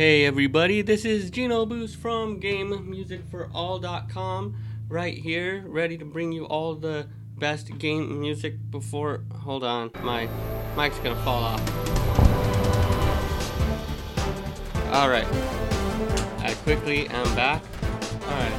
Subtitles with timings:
[0.00, 4.56] Hey everybody, this is Gino Boost from GameMusicForAll.com
[4.88, 7.06] right here, ready to bring you all the
[7.36, 9.24] best game music before.
[9.42, 10.26] Hold on, my
[10.74, 11.60] mic's gonna fall off.
[14.86, 15.26] Alright,
[16.38, 17.62] I quickly am back.
[18.22, 18.54] Alright,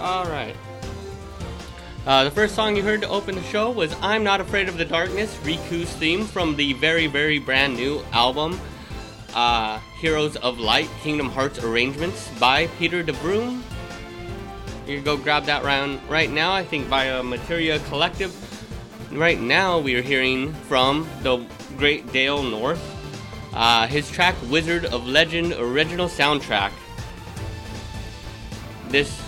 [0.00, 0.56] alright.
[2.06, 4.78] Uh, the first song you heard to open the show was I'm Not Afraid of
[4.78, 8.58] the Darkness, Riku's theme from the very, very brand new album
[9.34, 13.62] uh, Heroes of Light Kingdom Hearts Arrangements by Peter De DeBroom.
[14.86, 18.34] You can go grab that round right now, I think via Materia Collective.
[19.12, 21.44] Right now, we are hearing from the
[21.76, 22.82] great Dale North.
[23.52, 26.72] Uh, his track Wizard of Legend original soundtrack.
[28.88, 29.20] This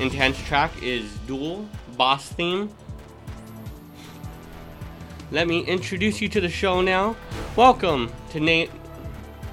[0.00, 2.70] intense track is Dual Boss Theme.
[5.30, 7.16] Let me introduce you to the show now.
[7.56, 8.70] Welcome to Nate.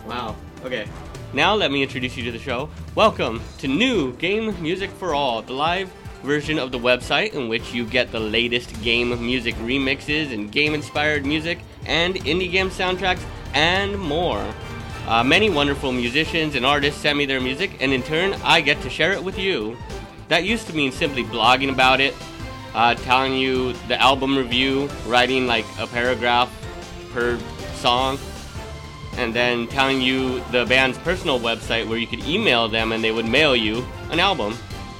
[0.07, 0.36] Wow.
[0.63, 0.88] Okay.
[1.33, 2.69] Now let me introduce you to the show.
[2.95, 5.92] Welcome to New Game Music for All, the live
[6.24, 10.74] version of the website in which you get the latest game music remixes and game
[10.74, 14.45] inspired music and indie game soundtracks and more.
[15.07, 18.81] Uh, many wonderful musicians and artists send me their music, and in turn, I get
[18.81, 19.77] to share it with you.
[20.27, 22.13] That used to mean simply blogging about it,
[22.74, 26.50] uh, telling you the album review, writing like a paragraph
[27.12, 27.39] per
[27.74, 28.19] song,
[29.18, 33.12] and then telling you the band's personal website where you could email them and they
[33.12, 34.56] would mail you an album.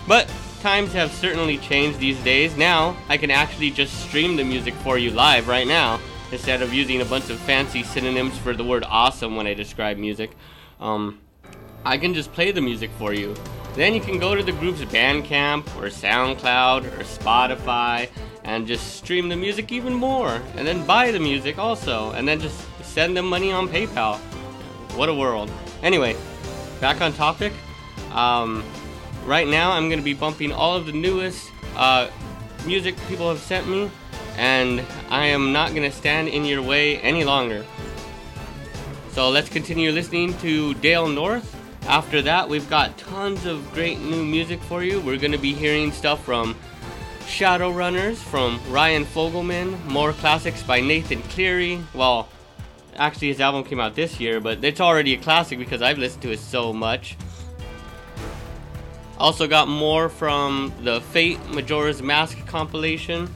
[0.08, 0.32] But
[0.62, 2.56] times have certainly changed these days.
[2.56, 6.00] Now I can actually just stream the music for you live right now
[6.32, 9.98] instead of using a bunch of fancy synonyms for the word awesome when I describe
[9.98, 10.32] music.
[10.80, 11.20] Um,
[11.84, 13.36] I can just play the music for you.
[13.74, 18.10] Then you can go to the group's Bandcamp or SoundCloud or Spotify
[18.44, 22.40] and just stream the music even more and then buy the music also and then
[22.40, 24.18] just send them money on PayPal.
[24.98, 25.50] What a world.
[25.82, 26.18] Anyway,
[26.82, 27.54] back on topic.
[28.12, 28.64] Um,
[29.26, 32.10] right now, I'm going to be bumping all of the newest uh,
[32.66, 33.90] music people have sent me,
[34.36, 37.66] and I am not going to stand in your way any longer.
[39.14, 41.56] So let's continue listening to Dale North.
[41.88, 45.00] After that, we've got tons of great new music for you.
[45.00, 46.56] We're going to be hearing stuff from
[47.22, 51.82] Shadowrunners from Ryan Fogelman, more classics by Nathan Cleary.
[51.94, 52.28] Well,
[52.96, 56.24] actually, his album came out this year, but it's already a classic because I've listened
[56.24, 57.18] to it so much.
[59.18, 63.32] Also, got more from the Fate Majora's Mask compilation.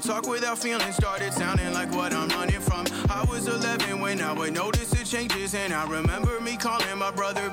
[0.00, 0.92] Talk without feeling.
[0.92, 2.86] Started sounding like what I'm running from.
[3.10, 5.54] I was 11 when I would notice the changes.
[5.54, 7.47] And I remember me calling my brother,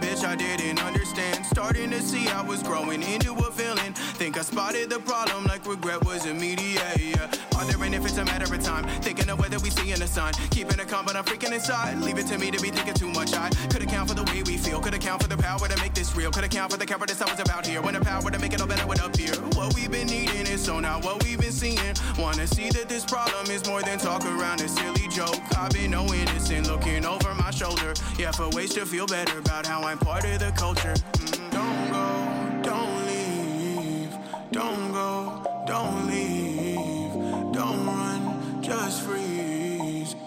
[10.05, 10.33] the sun.
[10.51, 11.97] Keeping it calm, but I'm freaking inside.
[11.99, 13.33] Leave it to me to be thinking too much.
[13.33, 14.79] I could account for the way we feel.
[14.79, 16.31] Could account for the power to make this real.
[16.31, 17.81] Could account for the cowardice I was about here.
[17.81, 19.33] When the power to make it all better would appear.
[19.57, 21.93] What we've been needing is so now what we've been seeing.
[22.17, 25.39] Wanna see that this problem is more than talk around a silly joke.
[25.57, 27.93] I've been no innocent, looking over my shoulder.
[28.17, 30.93] Yeah, for ways to feel better about how I'm part of the culture.
[31.13, 34.11] Mm, Don't go, don't leave.
[34.51, 37.53] Don't go, don't leave.
[37.53, 39.34] Don't run, just freeze.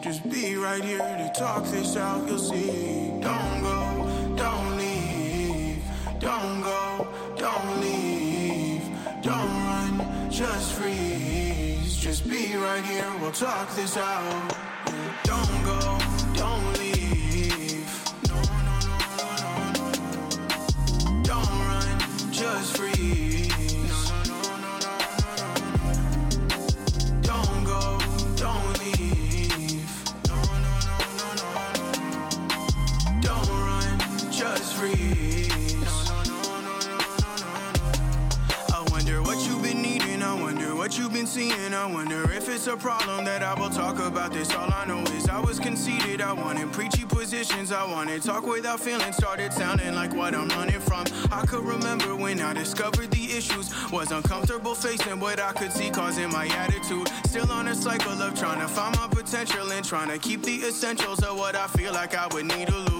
[0.00, 3.10] Just be right here to talk this out, you'll see.
[3.20, 5.82] Don't go, don't leave.
[6.20, 8.82] Don't go, don't leave.
[9.22, 11.96] Don't run, just freeze.
[11.96, 14.54] Just be right here, we'll talk this out.
[15.24, 15.97] Don't go,
[41.38, 41.74] seeing.
[41.74, 44.52] I wonder if it's a problem that I will talk about this.
[44.54, 46.20] All I know is I was conceited.
[46.20, 47.70] I wanted preachy positions.
[47.70, 49.12] I wanted talk without feeling.
[49.12, 51.04] Started sounding like what I'm running from.
[51.30, 53.66] I could remember when I discovered the issues.
[53.92, 57.08] Was uncomfortable facing what I could see causing my attitude.
[57.26, 60.56] Still on a cycle of trying to find my potential and trying to keep the
[60.66, 62.97] essentials of what I feel like I would need to lose.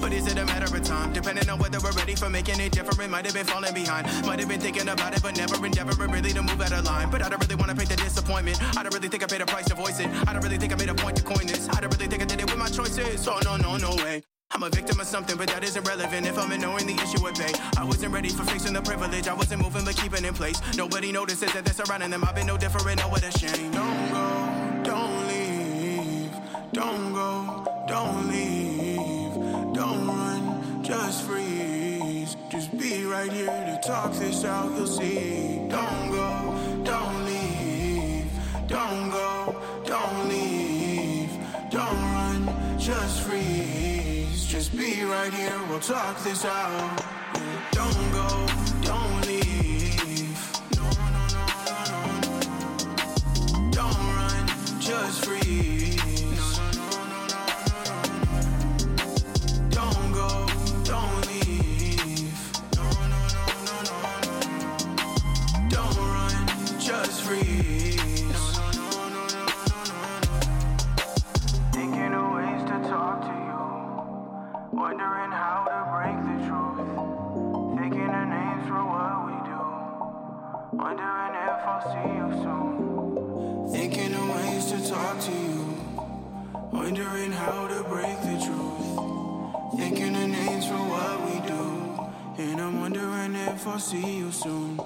[0.00, 1.12] But is it a matter of time?
[1.12, 3.10] Depending on whether we're ready for making it different.
[3.10, 4.06] Might have been falling behind.
[4.26, 7.10] Might have been thinking about it, but never endeavoring really to move out of line.
[7.10, 8.60] But I don't really want to pay the disappointment.
[8.76, 10.08] I don't really think I paid a price to voice it.
[10.28, 11.68] I don't really think I made a point to coin this.
[11.70, 13.26] I don't really think I did it with my choices.
[13.28, 14.22] Oh no, no, no way.
[14.52, 17.36] I'm a victim of something, but that isn't relevant if I'm ignoring the issue at
[17.36, 17.52] bay.
[17.76, 19.26] I wasn't ready for facing the privilege.
[19.26, 20.60] I wasn't moving, but keeping in place.
[20.76, 22.24] Nobody notices that they're surrounding them.
[22.24, 23.04] I've been no different.
[23.04, 23.72] Oh, what a shame.
[23.72, 26.30] Don't go, don't leave.
[26.72, 28.75] Don't go, don't leave.
[29.86, 32.36] Don't run, just freeze.
[32.50, 34.68] Just be right here to talk this out.
[34.76, 35.60] You'll see.
[35.68, 38.28] Don't go, don't leave.
[38.66, 41.30] Don't go, don't leave.
[41.70, 44.44] Don't run, just freeze.
[44.44, 45.56] Just be right here.
[45.68, 47.02] We'll talk this out.
[47.70, 48.55] Don't go,
[80.96, 83.68] Wondering if I'll see you soon.
[83.70, 85.76] Thinking of ways to talk to you.
[86.72, 89.76] Wondering how to break the truth.
[89.76, 92.48] Thinking of names for what we do.
[92.50, 94.80] And I'm wondering if I'll see you soon.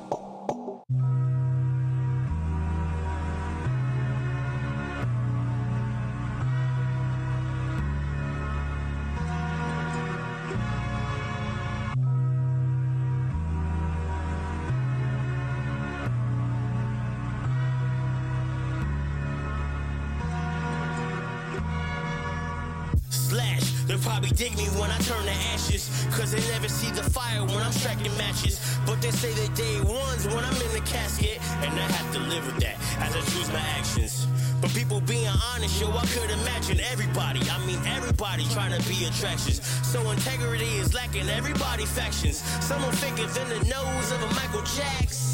[24.36, 25.90] Dig me when I turn to ashes.
[26.12, 28.60] Cause they never see the fire when I'm striking matches.
[28.86, 31.38] But they say they day ones when I'm in the casket.
[31.62, 34.26] And I have to live with that as I choose my actions.
[34.60, 39.06] But people being honest, yo, I could imagine everybody, I mean everybody trying to be
[39.06, 39.64] attractions.
[39.86, 42.38] So integrity is lacking, everybody factions.
[42.60, 45.29] Someone thicker than the nose of a Michael Jackson.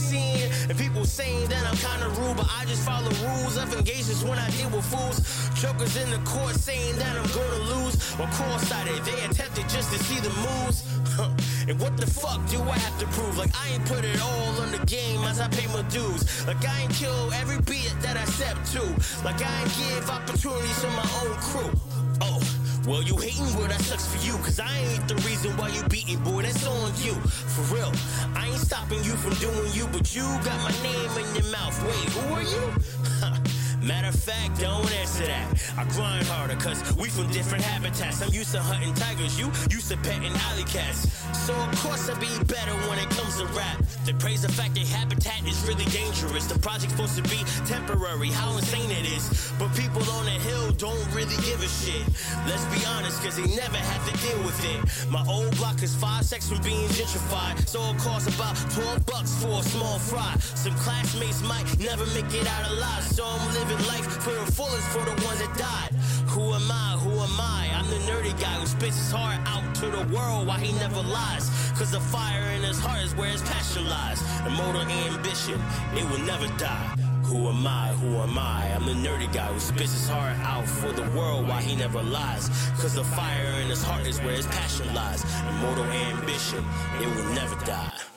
[0.69, 4.39] And people saying that I'm kinda rude, but I just follow rules of engagements when
[4.39, 5.19] I deal with fools.
[5.61, 7.95] Jokers in the court saying that I'm gonna lose.
[8.19, 10.83] Or cross-sided, they attempted just to see the moves.
[11.69, 13.37] And what the fuck do I have to prove?
[13.37, 16.47] Like I ain't put it all on the game as I pay my dues.
[16.47, 18.83] Like I ain't kill every beat that I step to.
[19.25, 21.73] Like I ain't give opportunities to my own crew.
[22.21, 22.56] Oh.
[22.87, 24.35] Well, you hating, well, that sucks for you.
[24.45, 27.15] Cause I ain't the reason why you beating, boy, that's on you.
[27.15, 27.93] For real,
[28.37, 31.77] I ain't stopping you from doing you, but you got my name in your mouth.
[31.83, 33.43] Wait, who are you?
[33.87, 35.47] Matter of fact, don't answer that.
[35.79, 38.21] I grind harder, cause we from different habitats.
[38.21, 41.07] I'm used to hunting tigers, you used to petting alley cats.
[41.47, 43.79] So, of course, I'll be better when it comes to rap.
[44.05, 46.47] They praise the fact that habitat is really dangerous.
[46.47, 49.53] The project's supposed to be temporary, how insane it is.
[49.59, 52.03] But people on the hill don't really give a shit.
[52.51, 55.11] Let's be honest, cause they never have to deal with it.
[55.11, 57.69] My old block is five seconds from being gentrified.
[57.69, 60.35] So it costs about 12 bucks for a small fry.
[60.59, 63.05] Some classmates might never make it out alive.
[63.05, 65.93] So I'm living life for the fullest for the ones that died.
[66.31, 66.99] Who am I?
[67.01, 67.71] Who am I?
[67.75, 71.03] I'm the nerdy guy who spits his heart out to the world while he never
[71.03, 71.51] lies.
[71.79, 74.23] Cause the fire in his heart is where his passion lies.
[74.47, 75.61] Immortal ambition,
[75.95, 76.95] it will never die.
[77.25, 77.89] Who am I?
[78.01, 78.73] Who am I?
[78.75, 82.03] I'm the nerdy guy who spits his heart out for the world while he never
[82.03, 82.49] lies.
[82.81, 85.25] Cause the fire in his heart is where his passion lies.
[85.51, 86.65] Immortal ambition,
[87.01, 88.16] it will never die.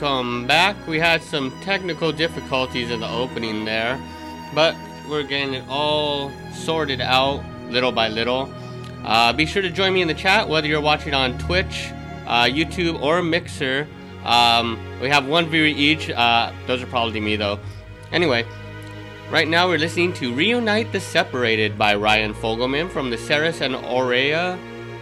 [0.00, 0.76] Welcome back.
[0.86, 4.00] We had some technical difficulties in the opening there,
[4.54, 4.76] but
[5.10, 8.48] we're getting it all sorted out little by little.
[9.02, 11.90] Uh, be sure to join me in the chat, whether you're watching on Twitch,
[12.28, 13.88] uh, YouTube, or Mixer.
[14.22, 16.10] Um, we have one viewer each.
[16.10, 17.58] Uh, those are probably me, though.
[18.12, 18.46] Anyway,
[19.32, 23.74] right now we're listening to Reunite the Separated by Ryan Fogelman from the Ceres and
[23.74, 24.56] Aurea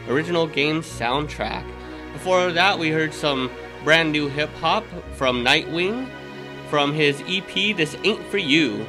[0.08, 1.70] original game soundtrack.
[2.14, 3.50] Before that, we heard some
[3.86, 6.08] brand new hip hop from Nightwing
[6.68, 8.84] from his EP This Ain't For You.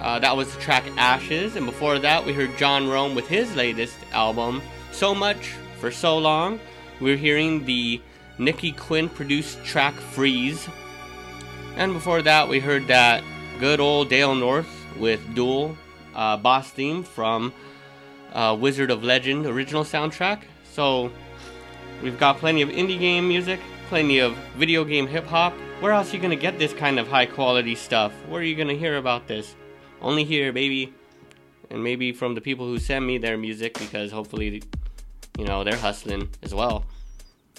[0.00, 3.56] Uh, that was the track Ashes, and before that, we heard John Rome with his
[3.56, 4.62] latest album,
[4.92, 6.60] So Much for So Long.
[7.00, 8.00] We're hearing the
[8.38, 10.68] Nikki Quinn produced track Freeze.
[11.74, 13.24] And before that, we heard that
[13.58, 15.76] good old Dale North with Duel
[16.14, 17.52] uh, boss theme from
[18.32, 20.42] uh, Wizard of Legend original soundtrack.
[20.70, 21.10] So
[22.00, 25.52] we've got plenty of indie game music, plenty of video game hip hop.
[25.80, 28.12] Where else are you gonna get this kind of high quality stuff?
[28.28, 29.54] Where are you gonna hear about this?
[30.00, 30.92] Only here, baby.
[31.70, 34.62] And maybe from the people who send me their music because hopefully,
[35.38, 36.84] you know, they're hustling as well.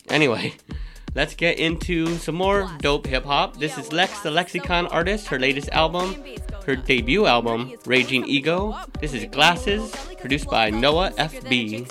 [0.10, 0.54] Anyway,
[1.16, 3.58] let's get into some more dope hip hop.
[3.58, 6.24] This is Lex the Lexicon artist, her latest album,
[6.67, 8.77] her debut album, Raging Ego.
[8.99, 11.88] This is Glasses, produced by Noah FB.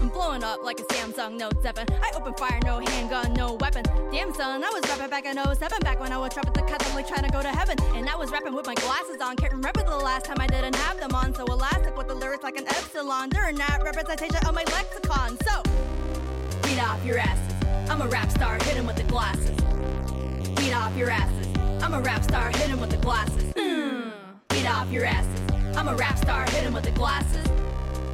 [0.00, 1.86] I'm blowing up like a Samsung Note 7.
[1.90, 3.84] I open fire, no handgun, no weapon.
[4.12, 7.48] Damn son, I was back in 07, back when I was trying to go to
[7.48, 7.78] heaven.
[7.94, 9.36] And I was rapping with my glasses on.
[9.36, 11.34] Can't remember the last time I didn't have them on.
[11.34, 13.30] So elastic with the lyrics like an epsilon.
[13.30, 15.38] They're not representation of my lexicon.
[15.46, 15.62] So,
[16.62, 17.90] beat off your asses.
[17.90, 19.56] I'm a rap star, hit him with the glasses.
[20.56, 21.46] Beat off your asses.
[21.82, 23.52] I'm a rap star, hit him with the glasses.
[23.54, 24.12] Mm.
[24.48, 25.40] Beat off your asses.
[25.76, 27.46] I'm a rap star, hit him with the glasses.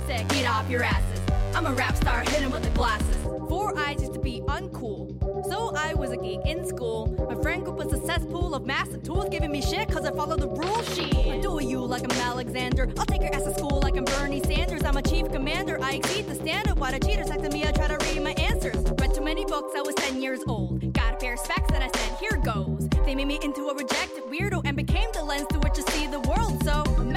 [0.07, 1.21] Sick, beat off your asses.
[1.55, 3.17] I'm a rap star, hit him with the glasses.
[3.49, 5.16] Four eyes used to be uncool.
[5.49, 7.07] So I was a geek in school.
[7.29, 10.41] My friend group was a cesspool of massive tools giving me shit cause I followed
[10.41, 11.15] the rule sheet.
[11.15, 12.89] I do you like I'm Alexander.
[12.99, 14.83] I'll take your ass to school like I'm Bernie Sanders.
[14.85, 15.79] I'm a chief commander.
[15.81, 16.79] I exceed the standard.
[16.79, 17.65] Why the cheaters texting me?
[17.65, 18.77] I try to read my answers.
[19.01, 19.75] Read too many books.
[19.77, 20.93] I was 10 years old.
[20.93, 22.89] Got a pair of specs that I said, here goes.
[23.05, 26.07] They made me into a rejected weirdo and became the lens through which I see
[26.07, 26.26] the a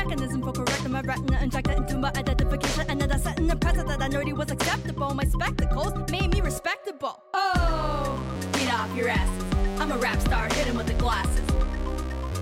[0.10, 2.84] mechanism for correcting my retina injected into my identification.
[2.89, 5.13] And then I set in the precedent that I nerdy was acceptable.
[5.13, 7.22] My spectacles made me respectable.
[7.34, 8.19] Oh,
[8.54, 9.43] beat off your asses.
[9.80, 11.48] I'm a rap star, hit him with the glasses.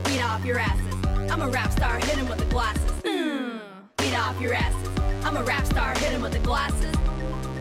[0.05, 0.95] Beat off your asses.
[1.29, 2.91] I'm a rap star, hit him with the glasses.
[3.03, 3.59] Mm.
[3.97, 4.89] Beat off your asses.
[5.25, 6.95] I'm a rap star, hit him with the glasses.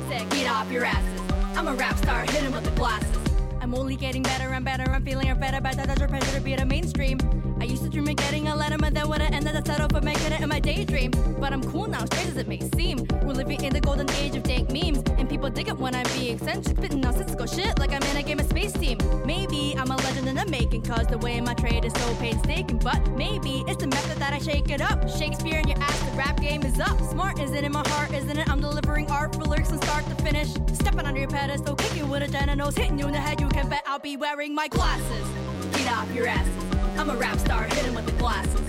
[0.09, 1.21] Sick, beat off your asses.
[1.57, 3.36] I'm a rap star, hit him with the glasses.
[3.67, 4.85] I'm only getting better and better.
[4.85, 5.85] I'm feeling better, better.
[5.85, 7.19] That's your pressure to be the mainstream.
[7.61, 9.57] I used to dream of getting a letter, but then would have ended.
[9.57, 11.11] I settled for making it in my daydream.
[11.41, 13.09] But I'm cool now, straight as it may seem.
[13.25, 16.07] We're living in the golden age of dank memes, and people dig it when I'm
[16.15, 18.99] being eccentric, spitting nonsensical shit like I'm in a game of space team.
[19.25, 22.79] Maybe I'm a legend in the making, cause the way my trade is so painstaking.
[22.79, 25.09] But maybe it's the method that I shake it up.
[25.09, 27.01] Shakespeare in your ass, the rap game is up.
[27.11, 27.73] Smart isn't it?
[27.73, 28.49] My heart isn't it?
[28.49, 30.53] I'm delivering art for lyrics from start to finish.
[30.73, 33.41] Stepping under your pedestal, kicking with a genitals, hitting you in the head.
[33.41, 35.27] You can bet I'll be wearing my glasses.
[35.73, 36.65] Get off your asses.
[36.99, 38.67] I'm a rap star, hit him with the glasses.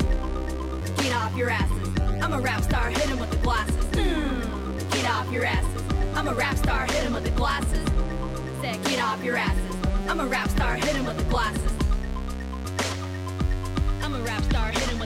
[1.04, 1.90] Get off your asses.
[2.24, 3.86] I'm a rap star, hit him with the glasses.
[3.92, 4.92] Mm.
[4.92, 5.84] Get off your asses.
[6.16, 7.86] I'm a rap star, hit him with the glasses.
[8.62, 9.76] Get off your asses.
[10.08, 11.74] I'm a rap star, hit him with the glasses.
[14.04, 14.97] I'm a rap star, hit him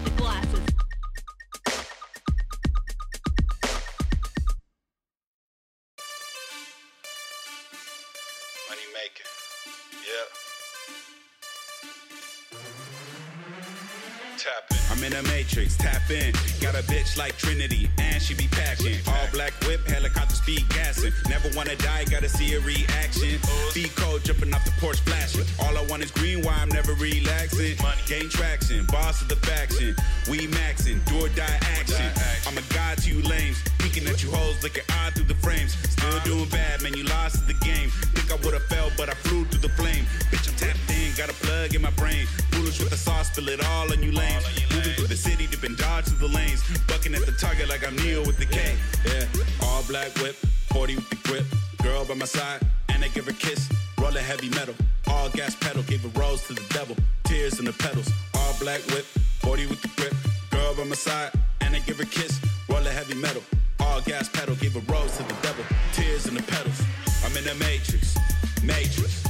[15.62, 16.34] matrix, tap in.
[16.60, 18.98] Got a bitch like Trinity, and she be packing.
[19.08, 21.12] All black whip, helicopter speed gassing.
[21.30, 23.40] Never wanna die, gotta see a reaction.
[23.72, 25.46] Feet cold, jumping off the porch flashing.
[25.60, 27.78] All I want is green, why I'm never relaxing.
[28.08, 29.96] Gain traction, boss of the faction.
[30.30, 32.10] We maxing, do or die action.
[32.48, 33.58] I'm a god to you lames.
[33.80, 35.76] Peeking at you hoes, looking odd through the frames.
[35.90, 37.90] Still doing bad, man, you lost the game.
[38.14, 40.06] Think I would've fell, but I flew through the flame.
[40.32, 42.26] Bitch, I'm tapped in, got a plug in my brain.
[42.52, 44.46] Foolish with the sauce, spill it all on you lanes.
[44.72, 46.64] Moving through the city, dipping dodge to the lanes.
[46.88, 48.76] Bucking at the target like I'm Neo with the K.
[49.06, 49.26] Yeah,
[49.64, 50.36] all black whip,
[50.72, 51.46] 40 with the grip.
[51.84, 53.70] Girl by my side, and I give her a kiss.
[54.00, 54.76] Roll a heavy metal,
[55.08, 55.84] all gas pedal.
[55.84, 58.10] Gave a rose to the devil, tears in the pedals.
[58.36, 59.06] All black whip,
[59.42, 60.14] 40 with the grip.
[60.52, 62.40] Girl by my side, and I give her a kiss.
[62.70, 63.44] Roll a heavy metal,
[63.80, 64.56] all gas pedal.
[64.56, 66.82] Gave a rose to the devil, tears in the pedals.
[67.26, 68.18] I'm in the matrix,
[68.64, 69.24] matrix,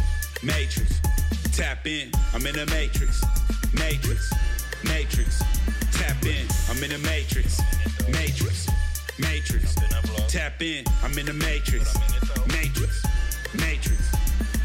[0.44, 1.02] matrix.
[1.54, 3.24] Tap in, I'm in the matrix,
[3.74, 4.32] matrix,
[4.84, 5.44] matrix.
[5.92, 7.62] Tap in, I'm in the matrix,
[8.10, 8.68] matrix,
[9.22, 9.76] Matrix.
[10.28, 11.96] Tap in, I'm in the Matrix.
[12.48, 13.04] Matrix.
[13.54, 14.21] Matrix.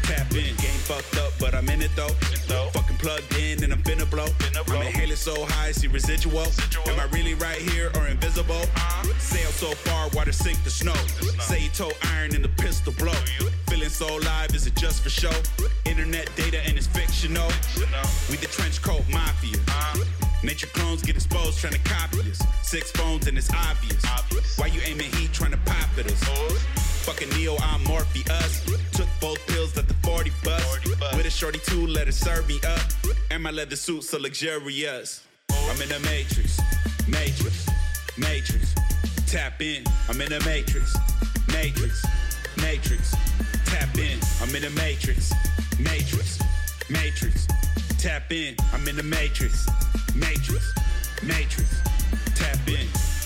[0.07, 2.07] Tap in, game fucked up, but I'm in it though.
[2.71, 4.27] Fucking plugged in and I'm finna blow.
[4.55, 6.47] I'm inhaling so high, see residual.
[6.87, 8.63] Am I really right here or invisible?
[9.19, 10.95] Sail so far, water sink the snow.
[11.41, 13.19] Say you told iron in the pistol blow.
[13.67, 15.35] Feeling so live, is it just for show?
[15.83, 17.51] Internet data and it's fictional.
[18.29, 19.59] We the trench coat mafia.
[20.41, 22.41] Nature clones get exposed trying to copy us.
[22.63, 24.57] Six phones and it's obvious.
[24.57, 26.96] Why you aiming heat trying to pop at us?
[27.07, 28.65] Fucking Neo, I'm Morpheus.
[28.91, 30.83] Took both pills at the 40 bus.
[31.15, 32.81] With a shorty too, let it serve me up.
[33.31, 35.23] And my leather suit so luxurious.
[35.49, 36.59] I'm in the Matrix,
[37.07, 37.65] Matrix,
[38.17, 38.75] Matrix.
[39.25, 40.97] Tap in, I'm in the Matrix,
[41.47, 42.05] Matrix,
[42.57, 43.15] Matrix.
[43.63, 45.31] Tap in, I'm in the Matrix,
[45.79, 46.39] Matrix,
[46.89, 47.47] Matrix.
[47.99, 49.65] Tap in, I'm in the Matrix,
[50.13, 50.73] Matrix,
[51.23, 51.81] Matrix.
[52.35, 53.16] Tap in.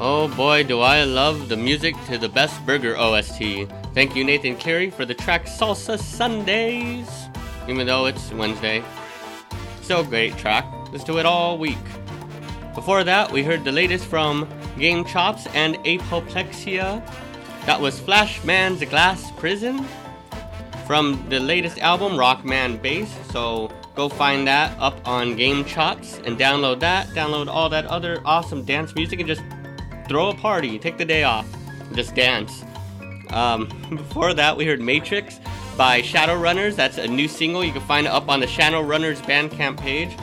[0.00, 3.66] Oh boy, do I love the music to the best burger OST.
[3.94, 7.08] Thank you, Nathan Carey, for the track Salsa Sundays.
[7.66, 8.84] Even though it's Wednesday.
[9.82, 10.64] Still great track.
[10.92, 11.82] Let's do it all week.
[12.76, 17.04] Before that, we heard the latest from GameChops and Apoplexia.
[17.66, 19.84] That was Flashman's Glass Prison
[20.86, 23.12] from the latest album, Rockman Bass.
[23.32, 27.08] So go find that up on GameChops and download that.
[27.08, 29.42] Download all that other awesome dance music and just
[30.08, 31.46] throw a party, take the day off,
[31.92, 32.64] just dance.
[33.30, 35.40] Um, before that, we heard Matrix
[35.76, 36.74] by Shadowrunners.
[36.74, 37.64] That's a new single.
[37.64, 40.16] You can find it up on the Shadowrunners Bandcamp page.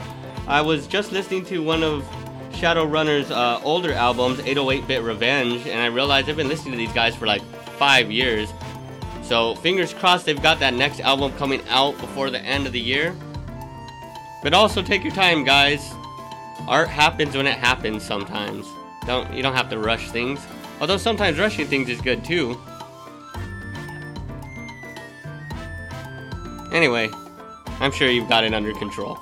[0.46, 2.04] I was just listening to one of
[2.52, 7.14] Shadowrunners' uh, older albums, 808-Bit Revenge, and I realized I've been listening to these guys
[7.14, 7.42] for like
[7.78, 8.52] five years.
[9.22, 12.80] So fingers crossed they've got that next album coming out before the end of the
[12.80, 13.14] year.
[14.42, 15.92] But also take your time, guys.
[16.68, 18.66] Art happens when it happens sometimes.
[19.06, 20.40] Don't you don't have to rush things.
[20.80, 22.60] Although sometimes rushing things is good too.
[26.72, 27.08] Anyway,
[27.80, 29.18] I'm sure you've got it under control.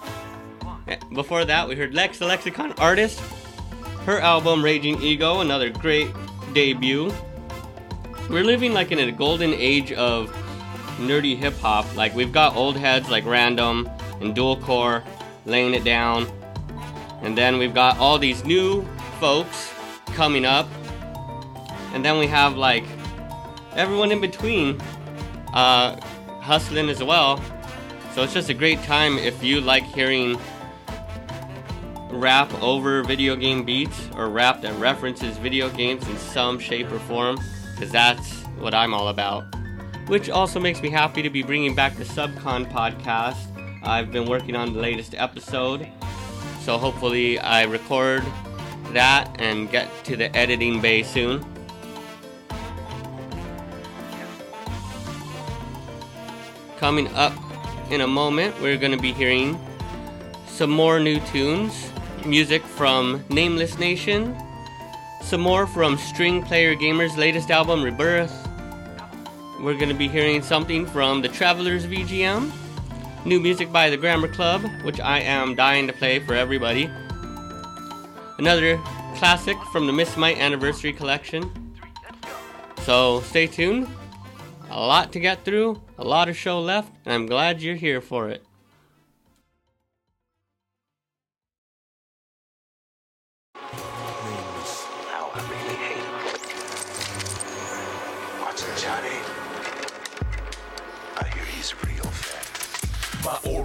[0.88, 3.20] Eh, Before that, we heard Lex the Lexicon Artist.
[4.06, 6.08] Her album Raging Ego, another great
[6.52, 7.12] debut.
[8.28, 10.30] We're living like in a golden age of
[10.98, 11.94] nerdy hip hop.
[11.94, 13.88] Like we've got old heads like Random
[14.20, 15.02] and Dual Core
[15.46, 16.26] laying it down.
[17.22, 18.86] And then we've got all these new
[19.20, 19.72] folks
[20.14, 20.68] coming up.
[21.92, 22.84] And then we have like
[23.74, 24.80] everyone in between
[25.52, 26.00] uh,
[26.40, 27.42] hustling as well.
[28.14, 30.38] So it's just a great time if you like hearing
[32.10, 37.00] rap over video game beats or rap that references video games in some shape or
[37.00, 37.38] form,
[37.74, 39.44] because that's what I'm all about.
[40.06, 43.38] Which also makes me happy to be bringing back the Subcon podcast.
[43.82, 45.88] I've been working on the latest episode,
[46.60, 48.22] so hopefully I record
[48.94, 51.44] that and get to the editing bay soon.
[56.78, 57.32] Coming up
[57.90, 59.58] in a moment, we're going to be hearing
[60.46, 61.90] some more new tunes,
[62.24, 64.36] music from Nameless Nation,
[65.22, 68.32] some more from String Player Gamer's latest album, Rebirth.
[69.60, 72.52] We're going to be hearing something from the Travelers VGM,
[73.24, 76.90] new music by the Grammar Club, which I am dying to play for everybody.
[78.38, 78.78] Another
[79.16, 81.50] classic from the Miss Might Anniversary Collection.
[82.82, 83.88] So stay tuned.
[84.70, 88.00] A lot to get through, a lot of show left, and I'm glad you're here
[88.00, 88.44] for it.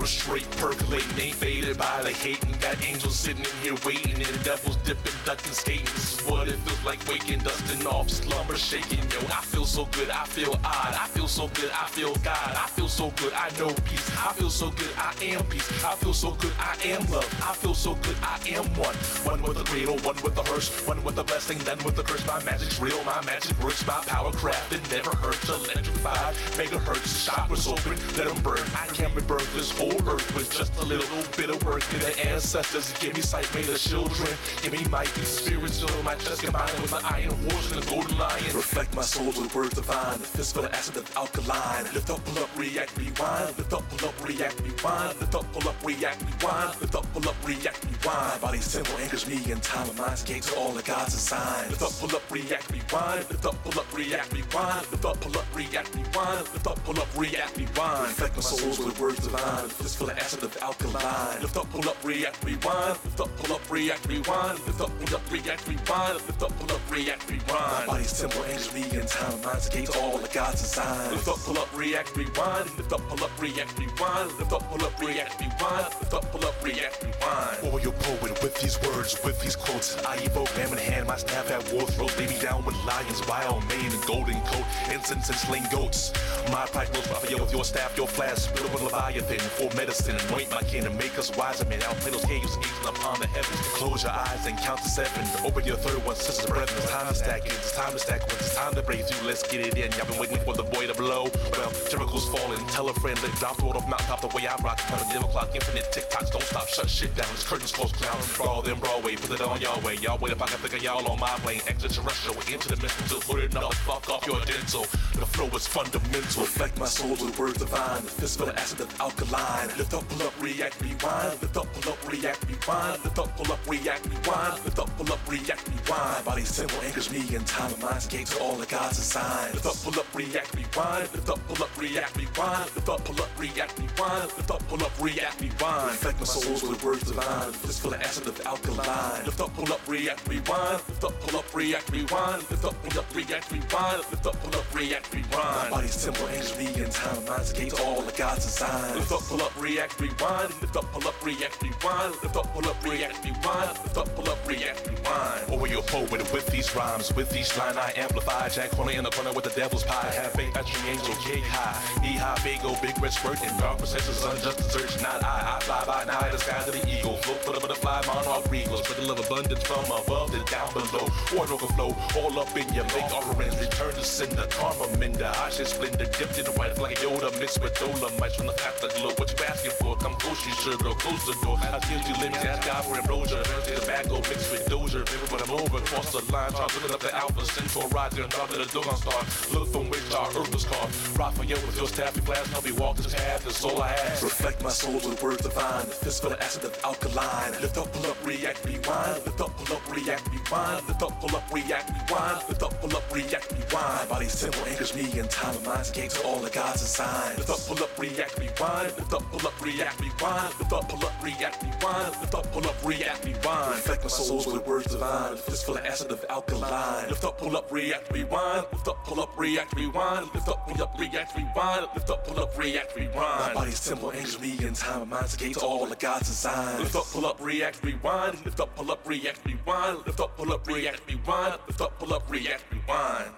[0.10, 2.54] Straight percolating, ain't faded by the hating.
[2.60, 5.86] Got angels sitting in here waiting, and devils dipping, ducking, skating.
[5.94, 9.00] This is what it feels like waking, dusting off, slumber shaking.
[9.12, 10.94] Yo, I feel so good, I feel odd.
[10.94, 12.54] I feel so good, I feel God.
[12.56, 14.10] I feel so good, I know peace.
[14.18, 15.70] I feel so good, I am peace.
[15.84, 17.30] I feel so good, I am love.
[17.44, 18.96] I feel so good, I am one.
[19.24, 22.04] One with the cradle, one with the hearse, one with the blessing, then with the
[22.04, 22.26] curse.
[22.26, 25.48] My magic's real, my magic works, my power crafted, never hurts.
[25.50, 28.66] Electrified, megahertz, chakras open, let them burn.
[28.76, 31.84] I can't be burned this whole earth with just a little bit of work.
[31.94, 34.30] And the ancestors give me sight, made of children.
[34.62, 38.18] Give me might be spiritual, my chest combined with my iron horse and a golden
[38.18, 38.44] lion.
[38.54, 41.86] Reflect my soul with words divine, the fist for the acid of alkaline.
[41.94, 43.58] Lift up, pull up, react, rewind.
[43.58, 45.20] Lift up, pull up, react, rewind.
[45.20, 46.82] Lift up, pull up, react, rewind.
[46.82, 48.32] Lift up, pull up, react, rewind.
[48.34, 49.88] My body's temple anchors me in time.
[49.96, 51.70] My mind's gate to all the gods and signs.
[51.72, 53.30] Lift up, pull up, react, rewind.
[53.30, 54.92] Lift up, pull up, react, rewind.
[54.92, 56.46] Lift up, pull up, react, rewind.
[56.54, 58.08] Lift up, pull up, react, rewind.
[58.08, 59.70] Reflect my soul with words divine.
[59.80, 61.42] Fist for the acid of alkaline.
[61.42, 62.98] Lift up, pull up, react, rewind.
[63.06, 64.60] Lift up, pull up, react, rewind.
[64.68, 66.16] Lift up, pull up, react, rewind.
[66.28, 67.48] Lift up, pull up, react, rewind.
[67.48, 69.42] My body's temple in time.
[69.42, 71.12] Mind's gate to all the gods and signs.
[71.14, 72.66] Lift up, pull up, react, rewind.
[72.78, 74.38] Lift up, pull up, react, rewind.
[74.38, 75.86] Lift up, pull up, react, rewind.
[76.00, 77.64] Lift up, pull up, react, rewind.
[77.64, 79.98] Warrior poet with these words, with these quotes.
[80.04, 82.14] I evoke ram in hand, my staff at war throat.
[82.18, 84.66] Lay me down with lions, wild mane and golden coat.
[84.92, 86.12] Incense and sling goats.
[86.52, 88.50] My pride will Raphael with your staff, your flask.
[88.50, 90.16] Spit over Leviathan for medicine.
[90.28, 91.82] Anoint my kin and make us wiser men.
[91.84, 93.60] Outplay those caves, gazing upon the heavens.
[93.78, 95.24] Close your eyes and count to seven.
[95.46, 96.78] Open your third one, sisters, brethren.
[96.78, 97.54] It's time to stack it.
[97.54, 98.42] It's time to stack wins.
[98.42, 99.28] It's time to break through.
[99.28, 99.92] Let's get it in.
[99.94, 101.30] Y'all been waiting for the boy to blow.
[101.54, 102.66] Well, Jericho's falling.
[102.68, 104.78] Tell a friend, let drop the world of mount top the way I rock.
[104.80, 106.30] Kind of never clock, infinite tick tocks.
[106.30, 107.28] Don't stop, shut shit down.
[107.34, 108.18] It's curtains close, clown.
[108.22, 109.96] From all them Broadway, put it on your way.
[109.96, 111.62] Y'all wait if I can figure y'all on my plane.
[111.68, 114.84] Extraterrestrial, into the mental, put it up, fuck off your dental.
[115.20, 116.44] The flow is fundamental.
[116.44, 118.04] Reflect my soul with words divine.
[118.04, 119.59] The the acid of alkaline.
[119.60, 121.42] Lift up, pull up, react, rewind.
[121.42, 123.04] Lift up, pull up, react, rewind.
[123.04, 124.64] Lift up, pull up, react, rewind.
[124.64, 126.26] Lift up, pull up, react, rewind.
[126.26, 129.54] Body's temple anchors me in time and mind's gate to all the gods and signs.
[129.54, 131.12] Lift up, pull up, react, rewind.
[131.14, 132.76] Lift up, pull up, react, rewind.
[132.76, 134.24] Lift up, pull up, react, rewind.
[134.38, 135.92] Lift up, pull up, react, rewind.
[135.92, 137.52] Reflect my souls with words divine.
[137.52, 139.26] Fist for the acid of alkaline.
[139.26, 140.82] Lift up, pull up, react, rewind.
[140.88, 142.50] Lift up, pull up, react, rewind.
[142.50, 143.98] Lift up, pull up, react, rewind.
[144.12, 145.72] Lift up, pull up, react, rewind.
[145.72, 148.96] Body's temple anchors me in time and mind's gate to all the gods and signs.
[148.96, 150.50] Lift up, pull up, react, rewind.
[150.62, 152.12] Lift up, pull up, react, rewind.
[152.24, 153.78] Lift up, pull up, react, rewind.
[153.84, 155.50] Lift up, pull up, react, rewind.
[155.50, 158.50] Over your poet with these rhymes, with these line I amplify.
[158.50, 160.12] Jack corner in the corner with the devil's pie.
[160.16, 161.78] Have faith, I angel, J high.
[162.04, 163.42] E high, big O, big red squirt.
[163.44, 165.02] In dark processes, unjust search.
[165.02, 167.18] Not I, I fly by night, the sky to the eagle.
[167.18, 168.84] Float for the butterfly, monarch regals.
[168.84, 171.08] Sprinkle of abundance from above to down below.
[171.34, 173.60] Water overflow, all up in your make offerings.
[173.60, 175.32] Return to sender, karma mender.
[175.36, 178.54] I should splendor, dipped in the white like a Yoda mixed with Dolomite from the
[178.54, 179.14] afterglow.
[179.18, 179.96] What you asking for?
[179.98, 181.58] Come close, you sugar, close the door.
[181.62, 183.44] I give you limits, ask God for ambrosia.
[183.64, 185.06] Take tobacco mixed with doja.
[185.06, 188.32] Baby, when I'm over, cross the line, try to up the alpha, centaur, rider, and
[188.32, 189.22] drop to the Dogon star.
[189.54, 191.18] Look from which our earth was carved.
[191.18, 194.24] Raphael with your staff and glass, help me walk this path, that's all I ask.
[194.24, 195.86] Reflect my soul with words divine.
[195.86, 197.52] The fist for the acid of alkaline.
[197.62, 199.26] Lift up, pull up, react, rewind.
[199.26, 200.88] Lift up, pull up, react, rewind.
[200.88, 202.50] Lift up, pull up, react, rewind.
[202.50, 204.10] Lift up, pull up, react, rewind.
[204.10, 207.38] Body's temple anchors me in time and mind's gate to all the gods and signs.
[207.38, 208.98] Lift up, pull up, react, rewind.
[208.98, 210.54] Lift up, pull up, react, rewind.
[210.60, 212.22] Lift up, pull up, react, rewind.
[212.22, 213.76] Lift up, pull up, react, rewind.
[213.76, 215.38] Reflect my soul with words divine.
[215.38, 217.10] Fist for the acid of alkaline.
[217.10, 218.66] Lift up, pull up, react, rewind.
[218.72, 220.34] Lift up, pull up, react, rewind.
[220.34, 221.88] Lift up, pull up, react, rewind.
[221.96, 223.16] Lift up, pull up, react, rewind.
[223.16, 226.36] My body's temple anchors me in time and mind's gate to all the gods and
[226.36, 226.80] signs.
[226.80, 228.44] Lift up, pull up, react, rewind.
[228.46, 230.06] Lift up, pull up, react, rewind.
[230.06, 231.60] Lift up, pull up, react, rewind.
[231.68, 233.32] Lift up, pull up, react, rewind.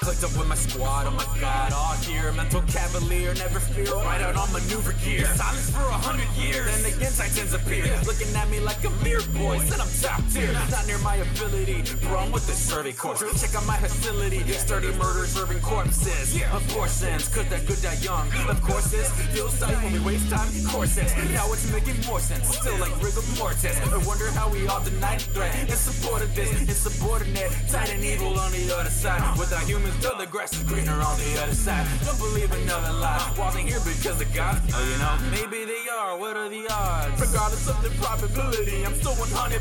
[0.00, 2.32] Clicked up with my squad, oh my god, all here.
[2.32, 5.26] Mental cavalier, never fear, right out on maneuver gear.
[5.34, 7.84] Silence for a hundred years, then again titans appear.
[8.06, 10.52] Looking at me like a mere boy, said I'm top tier.
[10.70, 13.20] Not near my ability, I'm with the survey course.
[13.40, 16.40] Check out my facility, sturdy murder serving corpses.
[16.52, 17.02] Of course,
[17.34, 18.28] cause that good die young.
[18.48, 20.96] Of course, this feels tight when we waste time, of course.
[21.32, 23.76] Now it's making more sense, still like rigor mortis.
[23.80, 28.04] I wonder how we all deny the threat in support of this insubordinate, tight and
[28.04, 29.22] evil on the other side.
[29.38, 29.94] Without humans,
[30.32, 31.86] grass is greener on the other side.
[32.06, 33.20] Don't believe another lie.
[33.36, 34.56] Wasn't here because of God.
[34.72, 36.16] Oh, you know, maybe they are.
[36.16, 37.20] What are the odds?
[37.20, 39.60] Regardless of the probability, I'm still 100%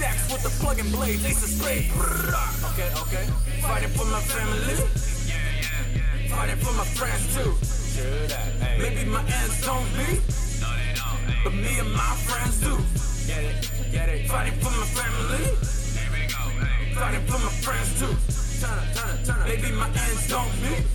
[0.00, 1.20] taxed with the plug and blade.
[1.20, 1.92] Of spades.
[2.72, 3.24] Okay, okay.
[3.60, 4.80] Fighting for my family.
[5.28, 6.36] Yeah, yeah, yeah.
[6.36, 7.52] Fighting for my friends too.
[8.80, 10.18] Maybe my ends don't be,
[11.44, 12.80] but me and my friends do.
[13.28, 14.26] Get it, get it.
[14.26, 15.44] Fighting for my family.
[15.92, 16.40] Here we go?
[16.98, 18.31] Fighting for my friends too.
[18.62, 20.86] Maybe my ends don't meet,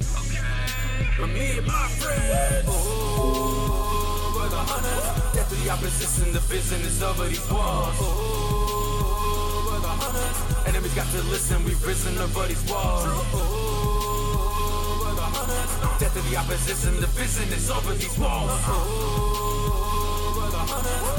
[1.20, 2.65] but me and my friends.
[2.65, 5.36] Oh, we're the hunters.
[5.36, 6.39] Death to the opposition, the
[6.88, 7.93] is over these walls.
[7.99, 10.68] Oh, we're the hunters.
[10.68, 13.03] Enemies got to listen, we've risen over these walls.
[13.05, 13.43] Oh,
[15.03, 15.99] we're the hunters.
[15.99, 17.07] Death to the opposition, the
[17.51, 18.49] is over these walls.
[18.63, 19.47] Oh.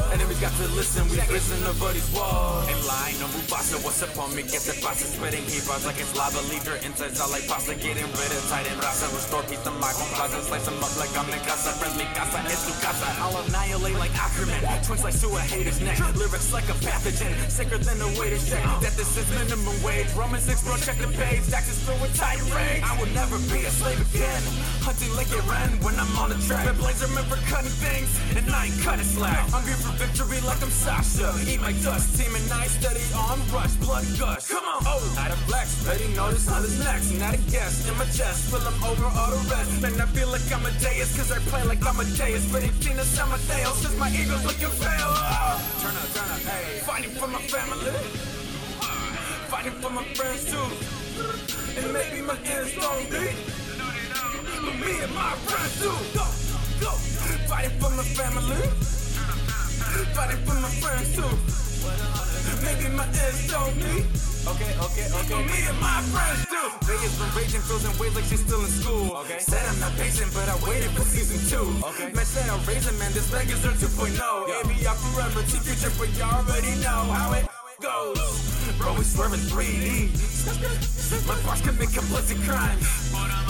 [0.08, 2.64] Enemies got to listen, we listen over these walls.
[2.72, 4.40] In line, no Mufasa, what's up on me?
[4.40, 6.40] Get the pasta, spreading heat bars like it's lava.
[6.48, 9.04] Leave your insides out like pasta, getting rid of tight and rasa.
[9.12, 11.76] Restore peace to my home plaza, slice them up like I'm in casa.
[11.76, 13.04] Friendly casa, it's su casa.
[13.20, 16.00] I'll annihilate like Ackerman, twins like Sue, hater's neck.
[16.16, 18.64] Lyrics like a pathogen, sicker than a waiter's check.
[18.80, 20.08] That this is minimum wage.
[20.16, 21.44] Roman 6, bro, check the page.
[21.52, 22.80] Taxes filled with tight rage.
[22.80, 24.40] I will never be a slave again.
[24.80, 26.64] Hunting like it ran when I'm on the track.
[26.64, 29.44] My blades are meant for cutting things, and I ain't cutting slack.
[29.52, 31.34] Hungry for victory like I'm Sasha.
[31.50, 34.46] Eat my dust, team and I steady on rush, blood gush.
[34.46, 37.10] Come on, oh, out of flex, ready notice on his next.
[37.18, 39.82] Not a guess in my chest, fill them over all the rest.
[39.82, 42.46] Man, I feel like I'm a deus, cause I play like I'm a deus.
[42.52, 45.10] But it's Tina Samadeus, cause my ego's looking fail.
[45.10, 45.58] Oh.
[45.82, 46.78] Turn up, turn up, hey.
[46.86, 47.98] Fighting for my family,
[49.50, 50.68] fighting for my friends too.
[51.78, 53.26] And maybe my ends don't be,
[54.62, 55.90] but me and my friends do.
[56.14, 56.26] Go,
[56.82, 56.92] go,
[57.50, 58.97] fighting for my family.
[60.14, 61.26] Fighting for my friends too.
[62.62, 64.06] Maybe my ends don't me.
[64.46, 65.34] Okay, okay, okay.
[65.34, 66.62] But me and my friends do.
[66.86, 69.16] Vegas been raging, frozen waves like she's still in school.
[69.26, 69.38] Okay.
[69.42, 71.66] Said I'm not patient, but I waited for season two.
[71.90, 72.12] Okay.
[72.14, 73.12] Man said I'm raising, man.
[73.12, 74.14] This Vegas are 2.0.
[74.14, 77.46] Maybe I forever, T future, but you already know how it
[77.82, 78.22] goes.
[78.78, 80.14] Bro, we swerving 3D.
[81.26, 83.47] My boss commit complicit crimes.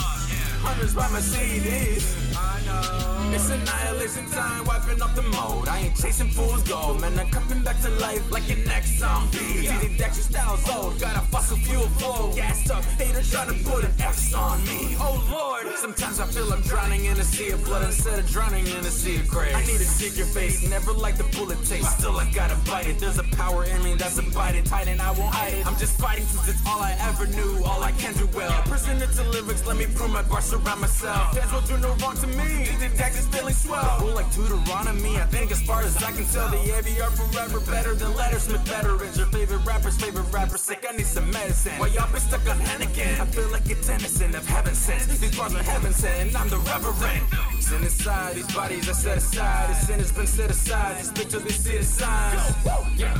[0.61, 2.15] Hundreds by my CDs.
[2.35, 3.09] I know.
[3.31, 5.67] It's annihilation time, wiping up the mode.
[5.67, 7.17] I ain't chasing fool's gold, man.
[7.19, 9.37] I'm coming back to life like an ex zombie.
[9.61, 9.79] Yeah.
[9.97, 12.33] Dexter style's old, got a fossil fuel flow.
[12.35, 14.95] Gassed up, haters trying to put an X on me.
[14.99, 18.65] Oh lord, sometimes I feel I'm drowning in a sea of blood instead of drowning
[18.65, 19.53] in a sea of grace.
[19.53, 21.99] I need to seek your face, never like the bullet taste.
[21.99, 22.97] Still, I gotta bite it.
[22.97, 25.67] There's a power in me that's abiding tight, and I won't hide it.
[25.67, 28.61] I'm just fighting since it's all I ever knew, all I can do well.
[28.63, 31.37] Presented to lyrics, let me prove my bar surround myself.
[31.37, 32.65] Fans will do no wrong to me.
[32.79, 33.97] The is feeling swell.
[33.99, 35.17] Cool like Deuteronomy.
[35.17, 39.17] I think as far as I can tell, the AVR forever better than Lettersmith veterans.
[39.17, 40.85] Your favorite rappers, favorite rappers sick.
[40.89, 41.73] I need some medicine.
[41.77, 45.07] Why y'all been stuck on Henneken, I feel like it's innocent of heaven sent.
[45.09, 47.23] These bars are heaven sent, I'm the reverend.
[47.71, 49.69] Inside, these bodies are set aside.
[49.69, 51.03] This sin has been set aside.
[51.15, 52.55] Till they see the signs.
[52.97, 53.19] Yeah.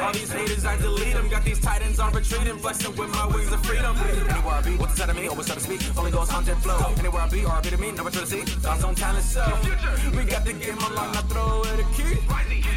[0.00, 1.28] All these haters, I delete them.
[1.28, 3.96] Got these titans on retreating, flexing with my wings of freedom.
[3.96, 5.80] Anywhere I be, what's inside of me, always try to speak.
[5.98, 6.78] Only goes haunted flow.
[6.98, 8.40] Anywhere I be, or I be to me, never try to see.
[8.40, 9.44] Thoughts on talent, so
[10.16, 12.16] we got the game along, I throw it a key.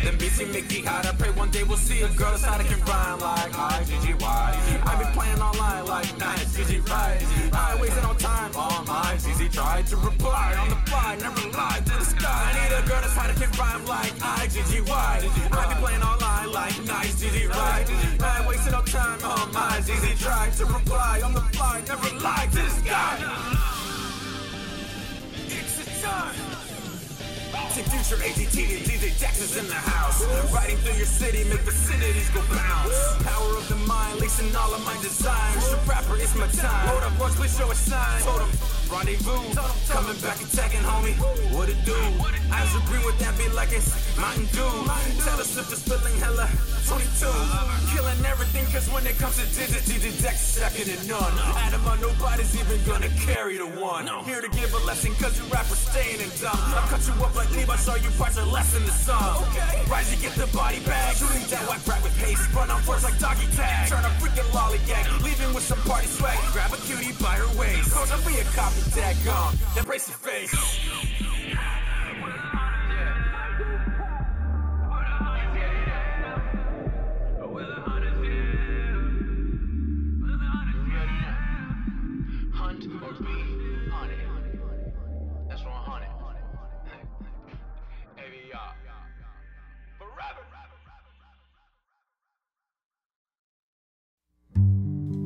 [0.03, 2.79] Then BC Mickey hot, I pray one day we'll see a girl that's how can
[2.81, 4.81] rhyme like I G G Y.
[4.85, 7.19] I be playing online like nice, G G right.
[7.53, 8.51] I ain't wasting no time
[9.13, 12.49] my ZZ tried to reply on the fly, never lied to the sky.
[12.49, 14.41] I need a girl that's how can rhyme like I.
[14.41, 17.85] I be playing online like nice, G G right.
[18.21, 22.09] I ain't wasting no time on my ZZ tried to reply on the fly, never
[22.25, 23.17] lied to the sky.
[25.45, 26.53] It's the time.
[27.73, 30.25] Take future ATT and DJ is in the house.
[30.53, 32.97] Riding through your city, make vicinities go bounce.
[33.23, 35.69] Power of the mind, lacing all of my designs.
[35.69, 36.87] The rapper, it's my time.
[36.87, 38.21] Hold up, boys, please show a sign.
[38.21, 38.49] Told him,
[38.89, 39.43] rendezvous.
[39.89, 41.15] Coming back attacking, homie.
[41.53, 41.97] What it do?
[42.51, 44.73] I agree with that beat like it's Mountain Dew.
[45.23, 46.49] Tell us if it's spilling hella
[46.87, 47.29] 22.
[47.95, 51.33] Killing everything, cause when it comes to DJ, DJ Dex, second to none.
[51.63, 54.07] Adama, nobody's even gonna carry the one.
[54.25, 56.57] Here to give a lesson, cause you rappers staying in dumb.
[56.73, 59.43] I'll cut you up like Levi, show you parts are less than the sum.
[59.53, 59.83] Okay.
[59.87, 61.15] Rise and get the body bag.
[61.15, 62.41] Shooting down whack rap with pace.
[62.55, 63.89] Run on force like doggy tag.
[63.89, 65.05] Turn a freaking lollygag.
[65.23, 66.37] Leaving with some party swag.
[66.51, 67.93] Grab a cutie by her waist.
[67.93, 69.55] I'll be a copy tag gone.
[69.75, 70.53] Then brace your face.
[82.53, 83.35] Hunt or be
[83.91, 84.19] hunted.
[85.49, 86.07] That's 100.
[88.15, 88.73] Heavy y'all.
[89.99, 90.43] Forever.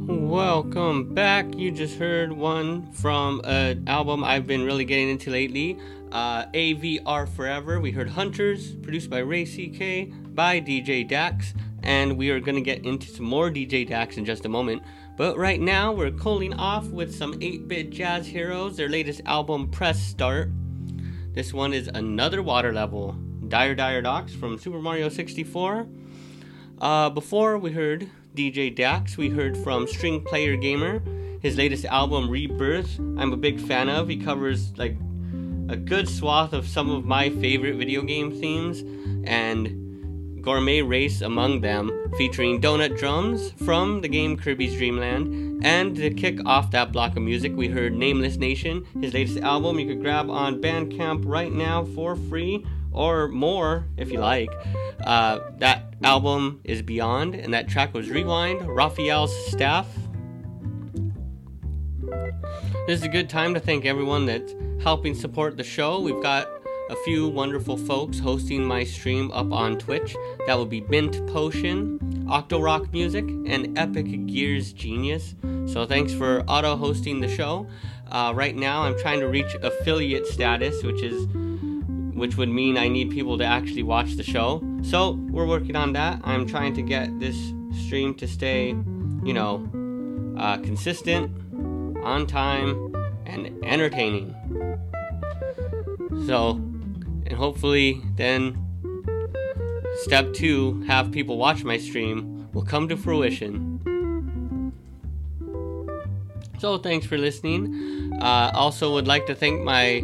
[0.07, 1.53] Welcome back.
[1.53, 5.77] You just heard one from an album I've been really getting into lately,
[6.13, 7.81] uh, AVR Forever.
[7.81, 11.53] We heard Hunters, produced by Ray CK, by DJ Dax,
[11.83, 14.81] and we are going to get into some more DJ Dax in just a moment.
[15.17, 19.69] But right now, we're cooling off with some 8 bit jazz heroes, their latest album,
[19.69, 20.51] Press Start.
[21.33, 23.11] This one is another water level,
[23.49, 25.85] Dire Dire Docks from Super Mario 64.
[26.79, 31.01] Uh, before we heard DJ Dax, we heard from String Player Gamer,
[31.41, 32.99] his latest album Rebirth.
[32.99, 34.07] I'm a big fan of.
[34.07, 34.95] He covers like
[35.69, 38.83] a good swath of some of my favorite video game themes,
[39.27, 45.65] and Gourmet Race among them, featuring Donut Drums from the game Kirby's Dream Land.
[45.65, 49.79] And to kick off that block of music, we heard Nameless Nation, his latest album
[49.79, 52.63] you could grab on Bandcamp right now for free
[52.97, 54.49] or more if you like.
[55.05, 59.87] Uh, that album is Beyond, and that track was Rewind, Raphael's Staff.
[62.87, 65.99] This is a good time to thank everyone that's helping support the show.
[65.99, 66.47] We've got
[66.89, 70.15] a few wonderful folks hosting my stream up on Twitch.
[70.45, 75.35] That will be Bint Potion, Octo Rock Music, and Epic Gears Genius.
[75.65, 77.67] So thanks for auto hosting the show.
[78.09, 81.27] Uh, right now, I'm trying to reach affiliate status, which is
[82.17, 84.61] which would mean I need people to actually watch the show.
[84.81, 86.19] So we're working on that.
[86.23, 87.37] I'm trying to get this
[87.85, 88.69] stream to stay,
[89.23, 89.69] you know,
[90.37, 91.31] uh, consistent,
[92.03, 92.95] on time,
[93.25, 94.33] and entertaining.
[96.25, 96.51] So,
[97.25, 98.63] and hopefully then
[100.01, 103.75] step two, have people watch my stream, will come to fruition.
[106.59, 108.17] So thanks for listening.
[108.19, 110.03] Uh, also would like to thank my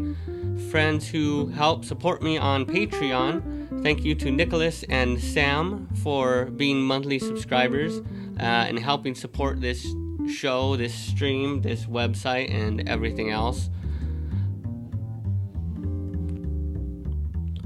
[0.73, 3.83] friends who help support me on Patreon.
[3.83, 7.99] Thank you to Nicholas and Sam for being monthly subscribers
[8.39, 9.85] uh, and helping support this
[10.27, 13.69] show, this stream, this website, and everything else.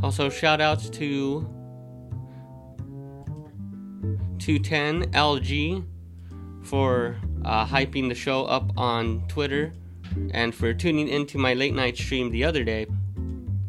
[0.04, 1.48] Also, shout outs to
[4.40, 5.86] 210 LG
[6.62, 9.72] for uh, hyping the show up on Twitter
[10.34, 12.86] and for tuning into my late night stream the other day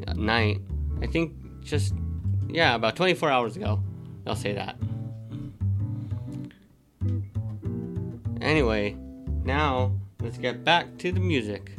[0.06, 0.58] uh, night
[1.02, 1.32] i think
[1.62, 1.94] just
[2.48, 3.82] yeah about 24 hours ago
[4.26, 4.76] i'll say that.
[8.40, 8.96] Anyway
[9.44, 11.72] now let's get back to the music.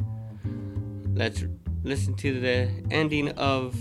[1.14, 1.44] Let's
[1.84, 3.76] listen to the ending of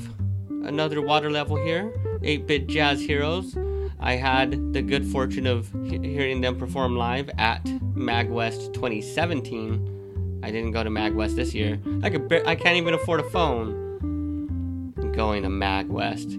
[0.66, 3.58] another water level here 8-bit jazz heroes.
[4.00, 9.99] I had the good fortune of he- hearing them perform live at magwest 2017
[10.42, 11.80] I didn't go to MagWest this year.
[12.04, 14.94] I could bar- I can't even afford a phone.
[14.98, 16.38] I'm going to MagWest.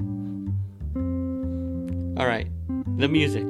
[2.18, 2.48] All right,
[2.96, 3.46] the music.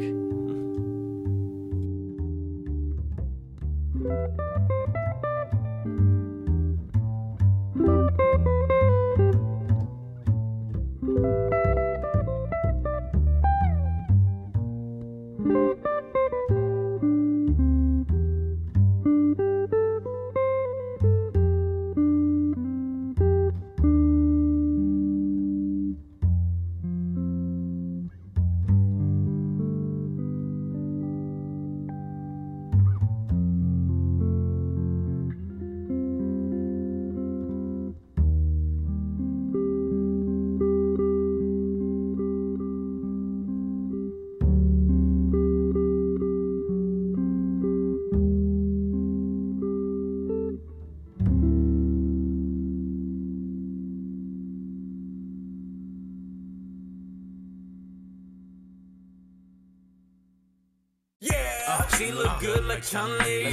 [62.93, 63.53] Like Chun Li.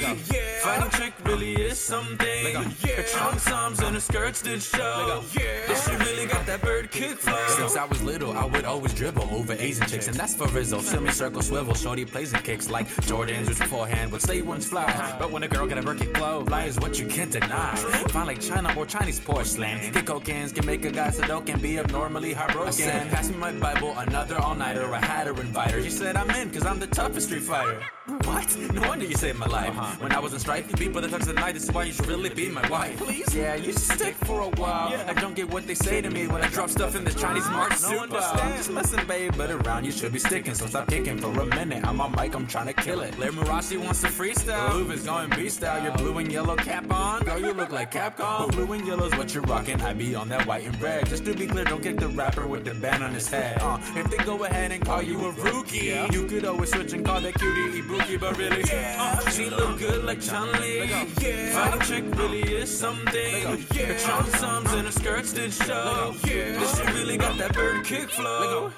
[0.61, 2.55] Fighting trick really is something.
[2.55, 5.23] Her trunks, arms, and her skirts did show.
[5.33, 5.75] Yeah.
[5.75, 7.37] She really got that bird kick flow.
[7.49, 10.79] Since I was little, I would always dribble over Asian chicks, and that's for Rizzo.
[10.79, 15.15] Semicircle swivel, shorty plays and kicks like Jordans with forehand, but say ones fly.
[15.19, 17.75] But when a girl get a Birkin flow, fly is what you can't deny.
[18.09, 19.91] Fine like China or Chinese porcelain.
[19.91, 22.69] Get cocaine's can make a guy so don't can be abnormally heartbroken.
[22.69, 24.93] I said, pass me my Bible, another all nighter.
[24.93, 25.83] I had her invite her.
[25.83, 27.83] She said, I'm in, cause I'm the toughest street fighter.
[28.27, 28.57] What?
[28.73, 29.73] No wonder you saved my life.
[30.01, 31.83] When I was in strife, you beat people that touch the night, this is why
[31.83, 32.97] you should really be my wife.
[32.97, 33.35] Please?
[33.35, 34.93] Yeah, you should stick for a while.
[35.07, 37.49] I don't get what they say to me when I drop stuff in this Chinese
[37.49, 37.73] mark.
[37.81, 38.57] No understand.
[38.57, 40.53] Just listen, babe, but around you should be sticking.
[40.53, 41.85] So stop kicking for a minute.
[41.85, 43.15] I'm on mic, I'm trying to kill it.
[43.17, 44.73] Blair Marashi wants to freestyle.
[44.73, 45.83] Move is going B style.
[45.83, 47.23] Your blue and yellow cap on.
[47.23, 48.51] Girl, you look like Capcom.
[48.57, 49.81] Blue and yellow's what you're rocking.
[49.81, 51.07] I be on that white and red.
[51.07, 53.57] Just to be clear, don't kick the rapper with the band on his head.
[53.61, 56.11] Uh, if they go ahead and call you a rookie, yeah.
[56.11, 60.03] you could always switch and call that cutie Ibuki, but really, uh, she look good
[60.03, 60.89] like Chun Li.
[61.21, 61.77] Yeah.
[61.81, 63.43] Trick really is something.
[63.43, 66.13] Her trunks, arms, and her skirts did show.
[66.25, 66.65] Yeah.
[66.75, 68.71] She really got that bird kick flow.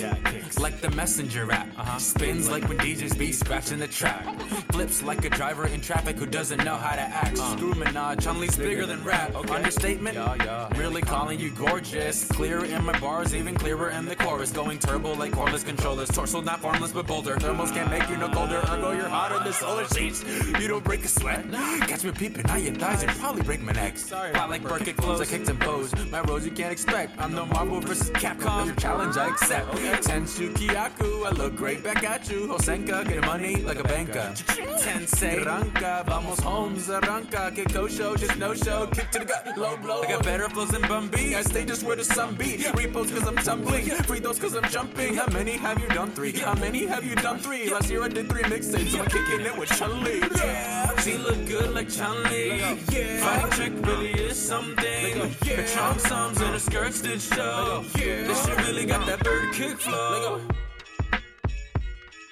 [0.00, 0.16] Yeah.
[0.58, 1.68] Like the messenger rap.
[1.76, 1.98] Uh-huh.
[1.98, 4.24] Spins like when DJs be scratching the track.
[4.72, 7.38] Flips like a driver in traffic who doesn't know how to act.
[7.38, 9.34] Screw Minaj, Chun Li's bigger than rap.
[9.34, 10.14] Understatement?
[10.16, 10.78] Yeah, yeah.
[10.78, 12.26] Really calling you gorgeous.
[12.28, 14.50] Clear in my bars, even clearer in the chorus.
[14.50, 16.08] Going turbo like cordless controllers.
[16.08, 17.36] Torso not formless but bolder.
[17.36, 18.58] Thermals can't make you no colder.
[18.70, 20.24] Ergo, you're hotter than solar sheets.
[20.60, 21.50] You don't break a sweat.
[21.50, 23.98] Catch me peeping on your thighs and probably break my neck.
[23.98, 24.32] Sorry.
[24.32, 25.92] Fly like Burkitt clothes, I kicked and pose.
[26.10, 27.18] My rose you can't expect.
[27.18, 28.66] I'm no Marvel versus Capcom.
[28.66, 29.74] Your challenge I accept.
[29.98, 32.48] Tensu Kyaku, I look great back at you.
[32.48, 34.32] Hosenka, get money like a banker.
[34.80, 37.54] Tensei Ranka, vamos home, Zaranka.
[37.54, 38.86] Get kosho, just no show.
[38.86, 40.02] Kick to the gut, low blow.
[40.02, 41.34] I got better flows than Bumby.
[41.34, 42.58] I stay just where the sun be.
[42.58, 43.84] Repost cause I'm tumbling.
[44.04, 45.14] Free those cause I'm jumping.
[45.14, 46.10] How many have you done?
[46.12, 46.32] Three.
[46.32, 47.38] How many have you done?
[47.38, 47.70] Three.
[47.70, 50.20] Last year I did three mixtapes, so I'm kicking it with Chun Li.
[50.36, 52.58] Yeah, she look good like Chun Li.
[52.58, 55.20] Yeah, fighting trick really is something.
[55.20, 57.84] Her trunks, arms, and her skirts did show.
[57.96, 60.40] Yeah, this shit really got that bird kick flow.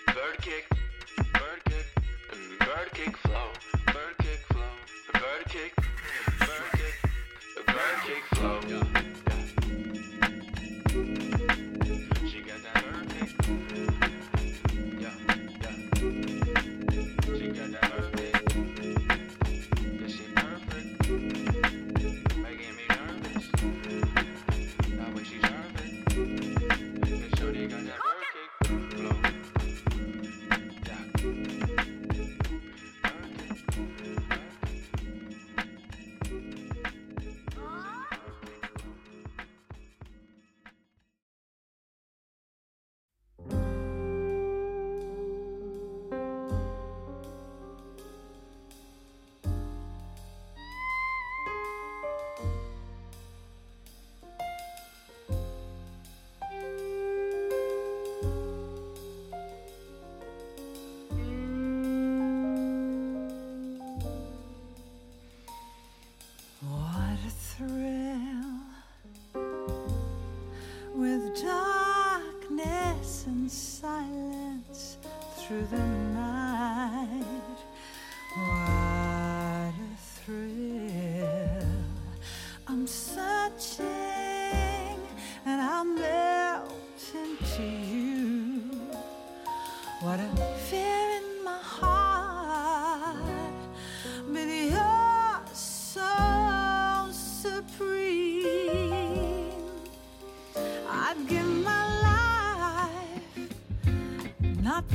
[0.06, 0.68] Bird kick,
[1.32, 1.86] bird kick,
[2.60, 3.48] bird kick flow,
[3.86, 4.74] bird kick flow,
[5.14, 5.77] bird kick,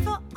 [0.02, 0.33] for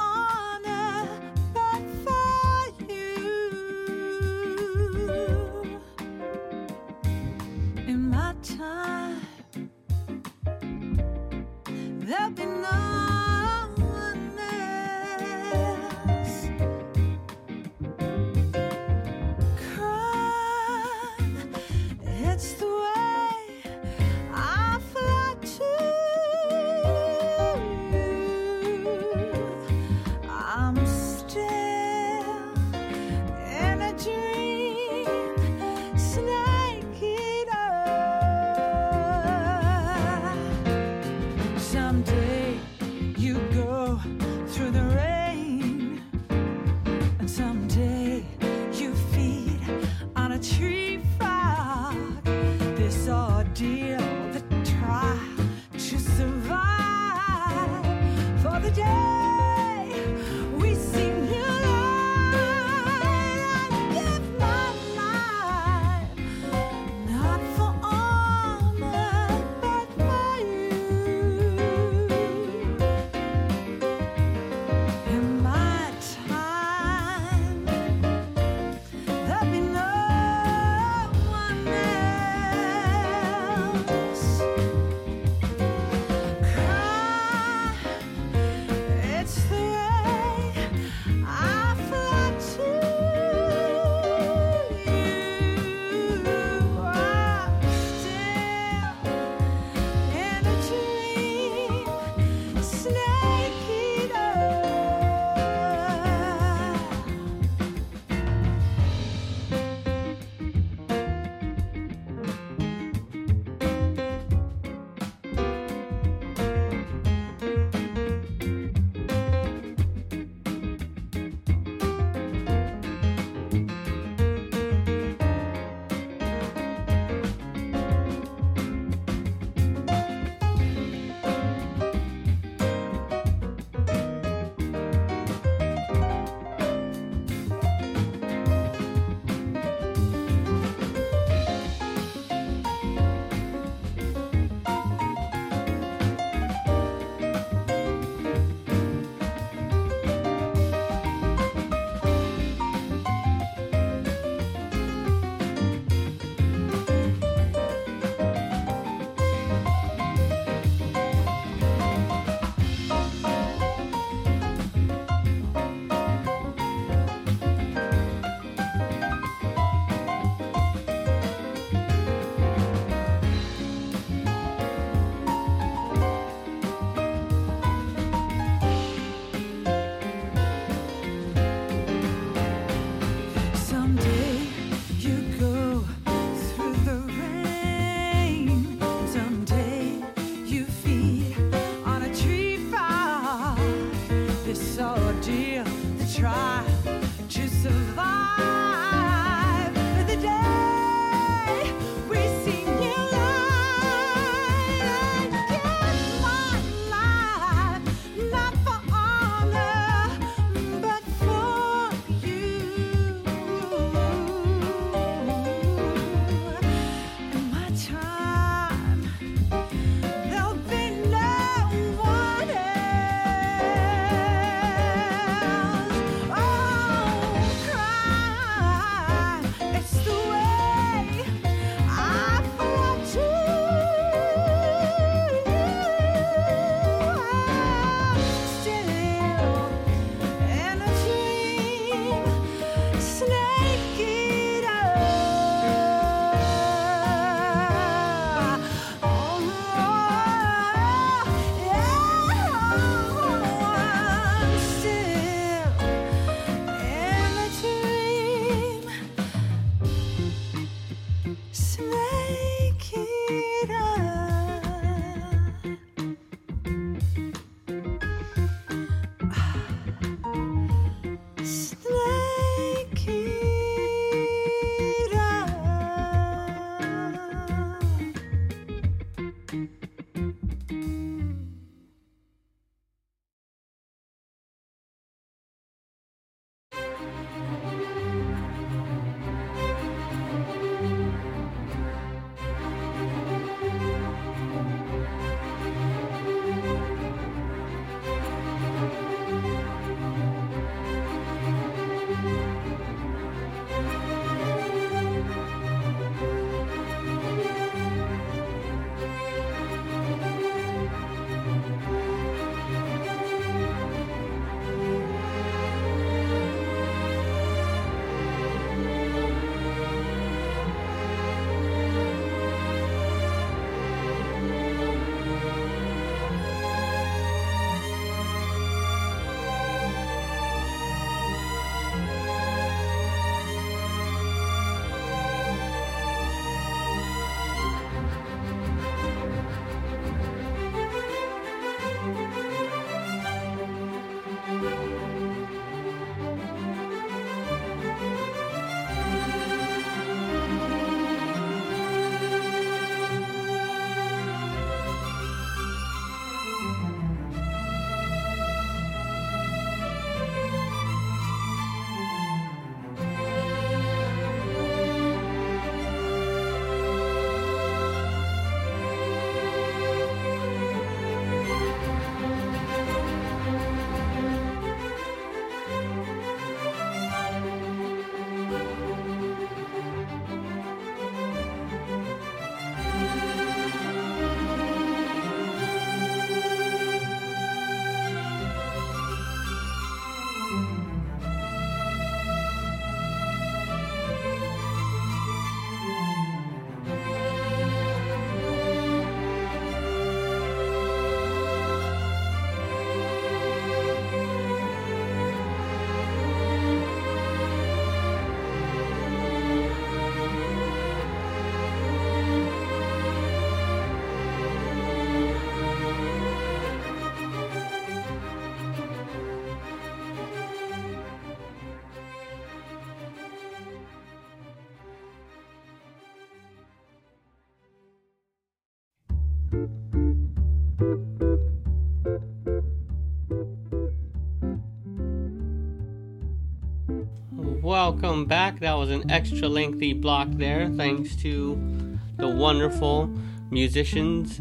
[437.99, 438.61] Welcome back.
[438.61, 443.07] That was an extra lengthy block there, thanks to the wonderful
[443.51, 444.39] musicians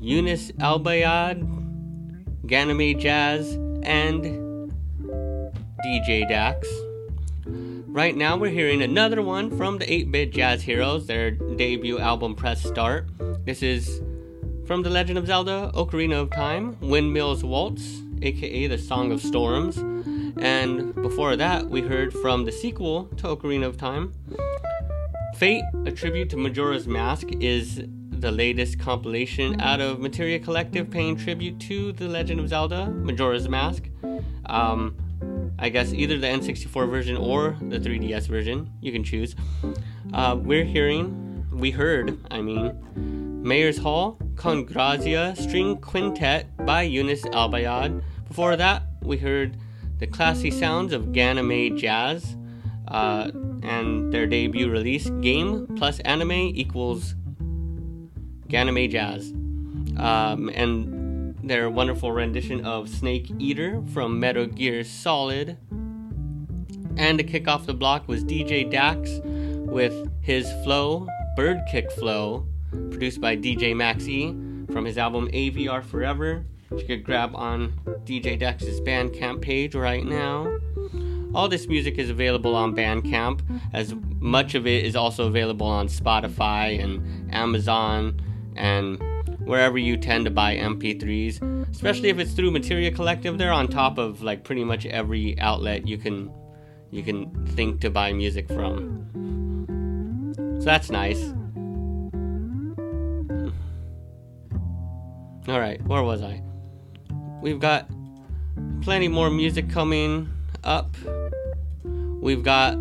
[0.00, 4.72] Eunice Albayad, Ganymede Jazz, and
[5.84, 6.68] DJ Dax.
[7.44, 12.36] Right now, we're hearing another one from the 8 Bit Jazz Heroes, their debut album
[12.36, 13.08] Press Start.
[13.44, 14.00] This is
[14.64, 19.82] from The Legend of Zelda Ocarina of Time, Windmills Waltz, aka The Song of Storms.
[20.40, 24.12] And before that, we heard from the sequel to Ocarina of Time.
[25.34, 31.16] Fate, a tribute to Majora's Mask, is the latest compilation out of Materia Collective paying
[31.16, 33.84] tribute to The Legend of Zelda Majora's Mask.
[34.46, 34.96] Um,
[35.58, 38.70] I guess either the N64 version or the 3DS version.
[38.80, 39.34] You can choose.
[40.12, 48.02] Uh, we're hearing, we heard, I mean, Mayor's Hall, Congrazia String Quintet by Eunice Albayad.
[48.28, 49.56] Before that, we heard
[49.98, 52.36] the classy sounds of Ganymede Jazz
[52.88, 53.30] uh,
[53.62, 57.14] and their debut release, Game plus Anime equals
[58.48, 59.32] Ganymede Jazz.
[59.96, 65.56] Um, and their wonderful rendition of Snake Eater from Metal Gear Solid.
[66.96, 72.46] And to kick off the block was DJ Dax with his Flow, Bird Kick Flow,
[72.90, 74.30] produced by DJ Max E
[74.72, 76.44] from his album AVR Forever,
[76.76, 77.72] you could grab on
[78.04, 80.58] DJ Dex's Bandcamp page right now.
[81.34, 83.40] All this music is available on Bandcamp,
[83.72, 88.20] as much of it is also available on Spotify and Amazon
[88.56, 89.02] and
[89.40, 91.70] wherever you tend to buy MP3s.
[91.70, 95.86] Especially if it's through Materia Collective, they're on top of like pretty much every outlet
[95.86, 96.30] you can
[96.90, 99.04] you can think to buy music from.
[100.60, 101.22] So that's nice.
[101.22, 101.38] Hmm.
[105.46, 106.42] All right, where was I?
[107.40, 107.88] We've got
[108.82, 110.28] plenty more music coming
[110.64, 110.96] up.
[111.84, 112.78] We've got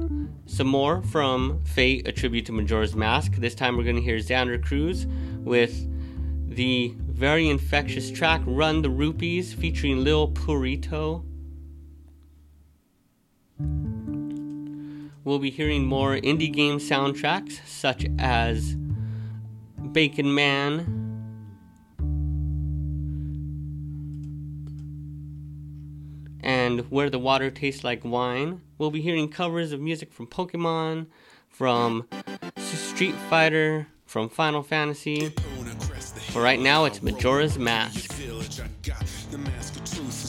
[0.47, 3.33] some more from Fate, a tribute to Majora's Mask.
[3.33, 5.87] This time we're going to hear Xander Cruz with
[6.47, 11.23] the very infectious track Run the Rupees featuring Lil Purito.
[15.23, 18.75] We'll be hearing more indie game soundtracks such as
[19.91, 21.06] Bacon Man,
[26.47, 28.61] and Where the Water Tastes Like Wine.
[28.77, 31.07] We'll be hearing covers of music from Pokemon,
[31.49, 32.07] from
[32.57, 35.33] Street Fighter, from Final Fantasy.
[36.31, 38.15] For right now, it's Majora's Mask.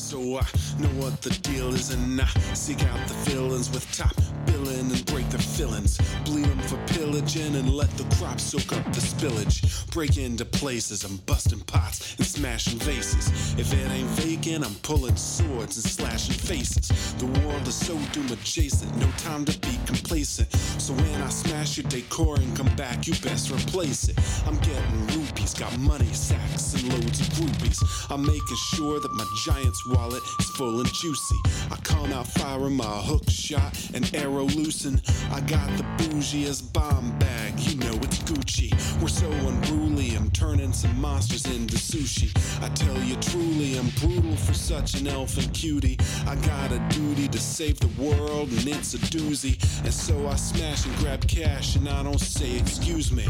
[0.09, 0.47] So I
[0.81, 5.05] know what the deal is, and I seek out the villains with top billing and
[5.07, 5.99] break their fillings.
[6.25, 9.59] Bleed them for pillaging and let the crop soak up the spillage.
[9.93, 13.29] Break into places, I'm busting pots and smashing vases.
[13.59, 16.89] If it ain't vacant, I'm pulling swords and slashing faces.
[17.15, 20.51] The world is so doom adjacent, no time to be complacent.
[20.81, 24.19] So when I smash your decor and come back, you best replace it.
[24.47, 27.79] I'm getting rupees, got money sacks and loads of groupies.
[28.11, 31.37] I'm making sure that my giant's wallet is full and juicy.
[31.71, 35.01] I come out firing my hook shot and arrow loosen.
[35.33, 38.71] I got the bougiest bomb bag, you know it's Gucci.
[39.01, 42.31] We're so unruly, I'm turning some monsters into sushi.
[42.63, 45.99] I tell you truly, I'm brutal for such an elfin cutie.
[46.27, 49.55] I got a duty to save the world, and it's a doozy.
[49.85, 53.27] And so I smash and grab cash, and I don't say excuse me.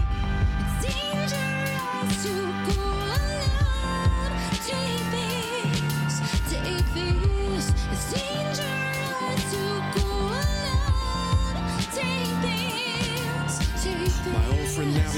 [0.82, 2.87] Dangerous to go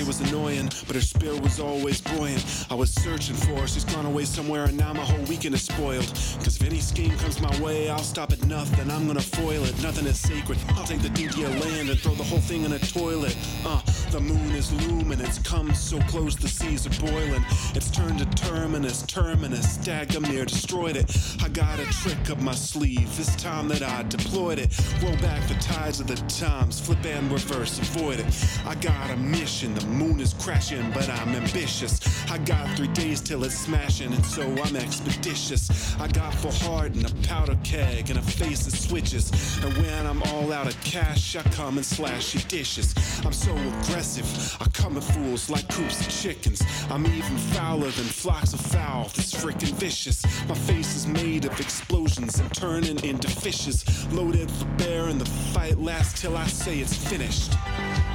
[0.07, 2.67] was annoying, but her spirit was always buoyant.
[2.71, 5.63] I was searching for her, she's gone away somewhere, and now my whole weekend is
[5.63, 6.07] spoiled.
[6.43, 9.83] Cause if any scheme comes my way, I'll stop at nothing, I'm gonna foil it.
[9.83, 10.59] Nothing is sacred.
[10.71, 13.37] I'll take the DDA land and throw the whole thing in a toilet.
[13.65, 13.81] Uh,
[14.11, 17.45] the moon is looming, it's come so close, the seas are boiling.
[17.75, 21.17] It's turned to terminus, terminus, Dagamir destroyed it.
[21.43, 24.79] I got a trick up my sleeve, this time that I deployed it.
[25.03, 28.27] Roll back the tides of the times, flip and reverse, avoid it.
[28.67, 32.01] I got a mission, the moon is crashing, but I'm ambitious.
[32.31, 35.99] I got three days till it's smashing, and so I'm expeditious.
[35.99, 39.31] I got full heart and a powder keg and a face that switches.
[39.65, 42.95] And when I'm all out of cash, I come and slash your dishes.
[43.25, 46.63] I'm so aggressive, I come at fools like coops of chickens.
[46.91, 50.25] I'm even fouler than flocks of fowl, this freaking vicious.
[50.49, 53.85] My face is made of explosions and turning into fishes.
[54.13, 57.53] Loaded for bear, and the fight lasts till I say it's finished.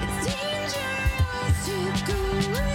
[0.02, 0.45] It's
[2.04, 2.75] dangerous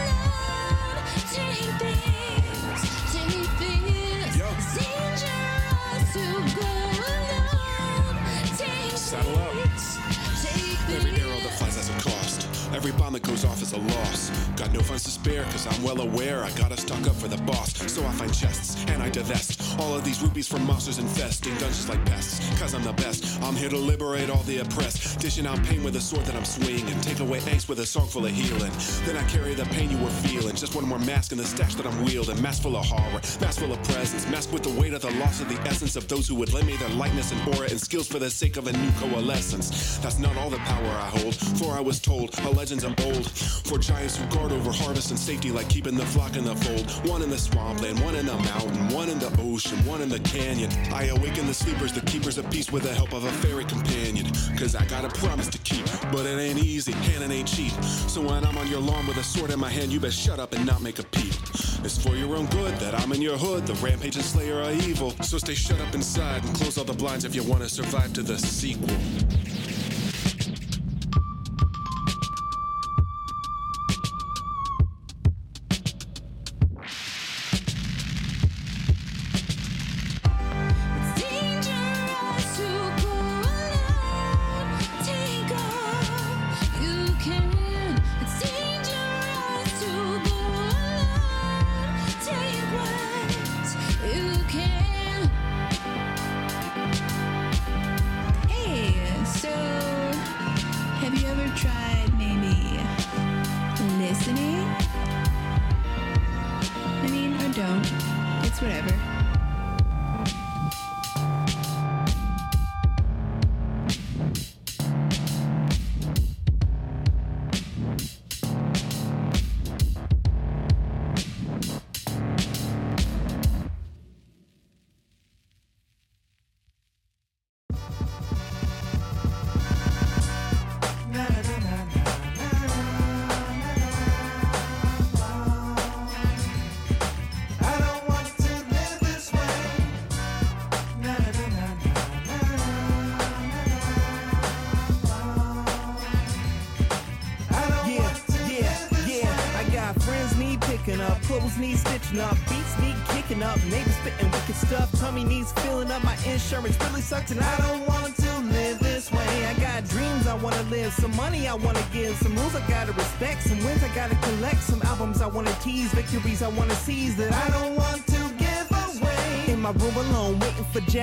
[13.73, 14.31] was a loss.
[14.57, 17.37] Got no funds to spare, cause I'm well aware I gotta stock up for the
[17.43, 17.75] boss.
[17.93, 21.89] So I find chests and I divest all of these rupees from monsters infesting dungeons
[21.89, 22.41] like pests.
[22.59, 23.43] Cause I'm the best.
[23.43, 25.21] I'm here to liberate all the oppressed.
[25.21, 27.01] Dishing out pain with a sword that I'm swinging.
[27.01, 28.73] Take away angst with a song full of healing.
[29.05, 30.57] Then I carry the pain you were feeling.
[30.57, 32.41] Just one more mask in the stash that I'm wielding.
[32.41, 34.29] Mask full of horror, mask full of presence.
[34.29, 36.67] Mask with the weight of the loss of the essence of those who would lend
[36.67, 39.99] me their lightness and aura and skills for the sake of a new coalescence.
[39.99, 43.27] That's not all the power I hold, for I was told our legends of old.
[43.67, 46.89] For giants who guard over harvest and safety, like keeping the flock in the fold.
[47.09, 50.21] One in the swampland, one in the mountain, one in the ocean, one in the
[50.21, 50.71] canyon.
[50.93, 54.27] I awaken the sleepers, the keepers of peace, with the help of a fairy companion.
[54.57, 57.73] Cause I got a promise to keep, but it ain't easy, and it ain't cheap.
[57.83, 60.39] So when I'm on your lawn with a sword in my hand, you best shut
[60.39, 61.35] up and not make a peep.
[61.83, 63.67] It's for your own good that I'm in your hood.
[63.67, 65.11] The rampage and slayer are evil.
[65.23, 68.13] So stay shut up inside and close all the blinds if you want to survive
[68.13, 68.97] to the sequel.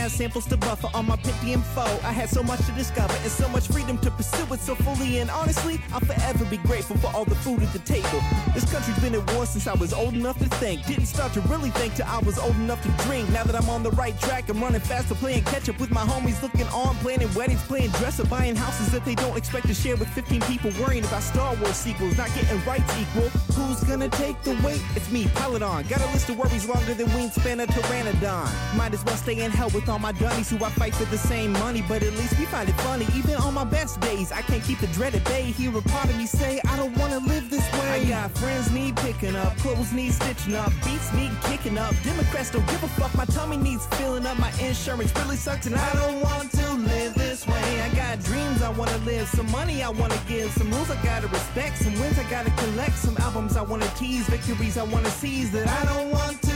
[0.09, 1.83] Samples to buffer on my Pentium 4.
[1.83, 5.19] I had so much to discover and so much freedom to pursue it so fully.
[5.19, 8.21] And honestly, I'll forever be grateful for all the food at the table.
[8.53, 10.85] This country's been at war since I was old enough to think.
[10.85, 13.29] Didn't start to really think till I was old enough to drink.
[13.29, 16.01] Now that I'm on the right track, I'm running faster, playing catch up with my
[16.01, 19.73] homies, looking on, planning weddings, playing dress up, buying houses that they don't expect to
[19.73, 23.29] share with 15 people, worrying about Star Wars sequels, not getting rights equal.
[23.77, 24.81] Who's gonna take the weight?
[24.95, 25.87] It's me, Peloton.
[25.87, 28.75] Got a list of worries longer than wingspan of Pteranodon.
[28.75, 31.17] Might as well stay in hell with all my dunnies who I fight for the
[31.17, 33.05] same money, but at least we find it funny.
[33.13, 35.43] Even on my best days, I can't keep the dread at bay.
[35.43, 38.01] Hear a part of me say, I don't wanna live this way.
[38.01, 41.93] I got friends need picking up, clothes need stitching up, beats need kicking up.
[42.03, 45.75] Democrats don't give a fuck, my tummy needs filling up, my insurance really sucks, and
[45.75, 47.81] I don't want to live this way.
[47.81, 51.27] I got dreams I wanna live, some money I wanna give, some rules I gotta
[51.27, 55.51] respect, some wins I gotta collect, some albums I wanna tease, victories I wanna seize
[55.51, 56.46] that I don't want to.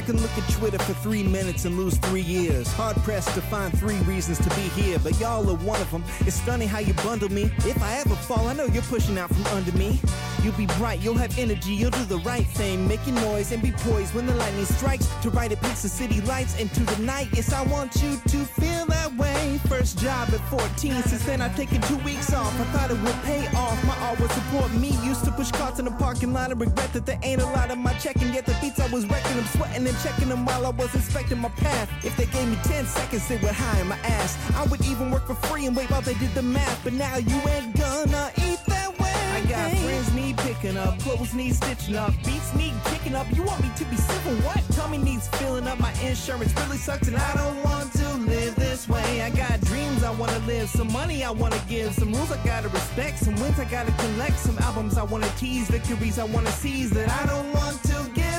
[0.00, 2.72] I can look at Twitter for three minutes and lose three years.
[2.72, 6.02] Hard pressed to find three reasons to be here, but y'all are one of them.
[6.20, 7.52] It's stunning how you bundle me.
[7.66, 10.00] If I ever fall, I know you're pushing out from under me.
[10.42, 13.72] You'll be bright, you'll have energy, you'll do the right thing, making noise and be
[13.72, 15.06] poised when the lightning strikes.
[15.20, 17.28] To write it past the city lights into the night.
[17.34, 19.60] Yes, I want you to feel that way.
[19.68, 22.58] First job at 14, since then I've taken two weeks off.
[22.58, 23.84] I thought it would pay off.
[23.84, 24.96] My art would support me.
[25.04, 27.70] Used to push carts in the parking lot and regret that there ain't a lot
[27.70, 28.32] of my checking.
[28.32, 31.38] Yet the beats I was wrecking, I'm sweating and checking them while I was inspecting
[31.38, 31.90] my path.
[32.04, 34.38] If they gave me 10 seconds, they would hire my ass.
[34.54, 36.82] I would even work for free and wait while they did the math.
[36.84, 39.10] But now you ain't gonna eat that way.
[39.34, 43.26] I got friends need picking up, clothes need stitching up, beats need kicking up.
[43.34, 44.34] You want me to be civil?
[44.46, 44.62] What?
[44.76, 48.88] Tummy needs filling up, my insurance really sucks, and I don't want to live this
[48.88, 49.22] way.
[49.22, 52.68] I got dreams I wanna live, some money I wanna give, some rules I gotta
[52.68, 56.90] respect, some wins I gotta collect, some albums I wanna tease, victories I wanna seize
[56.90, 58.29] that I don't want to give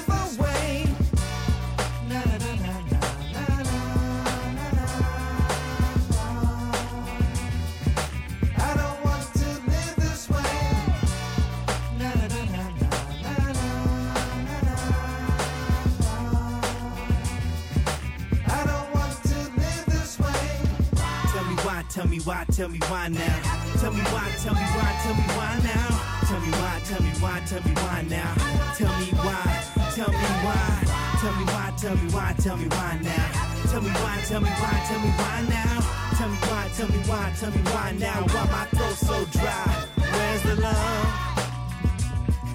[21.92, 23.42] Tell me why, tell me why, now.
[23.82, 26.22] Tell me why, tell me why, tell me why now.
[26.24, 28.34] Tell me why, tell me why, tell me why now.
[28.78, 31.02] Tell me why, tell me why.
[31.20, 33.68] Tell me why, tell me why, tell me why now.
[33.68, 35.82] Tell me why, tell me why, tell me why now.
[36.16, 38.22] Tell me why, tell me why, tell me why now.
[38.22, 39.88] Why my throat so dry?
[39.98, 41.08] Where's the love?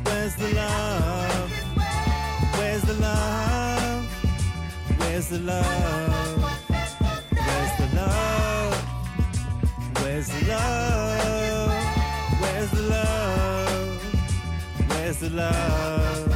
[0.07, 1.51] Where's the love?
[2.57, 4.05] Where's the love?
[4.99, 6.46] Where's the love?
[10.17, 11.75] Where's the love?
[12.41, 14.03] Where's the love?
[14.89, 16.36] Where's the love?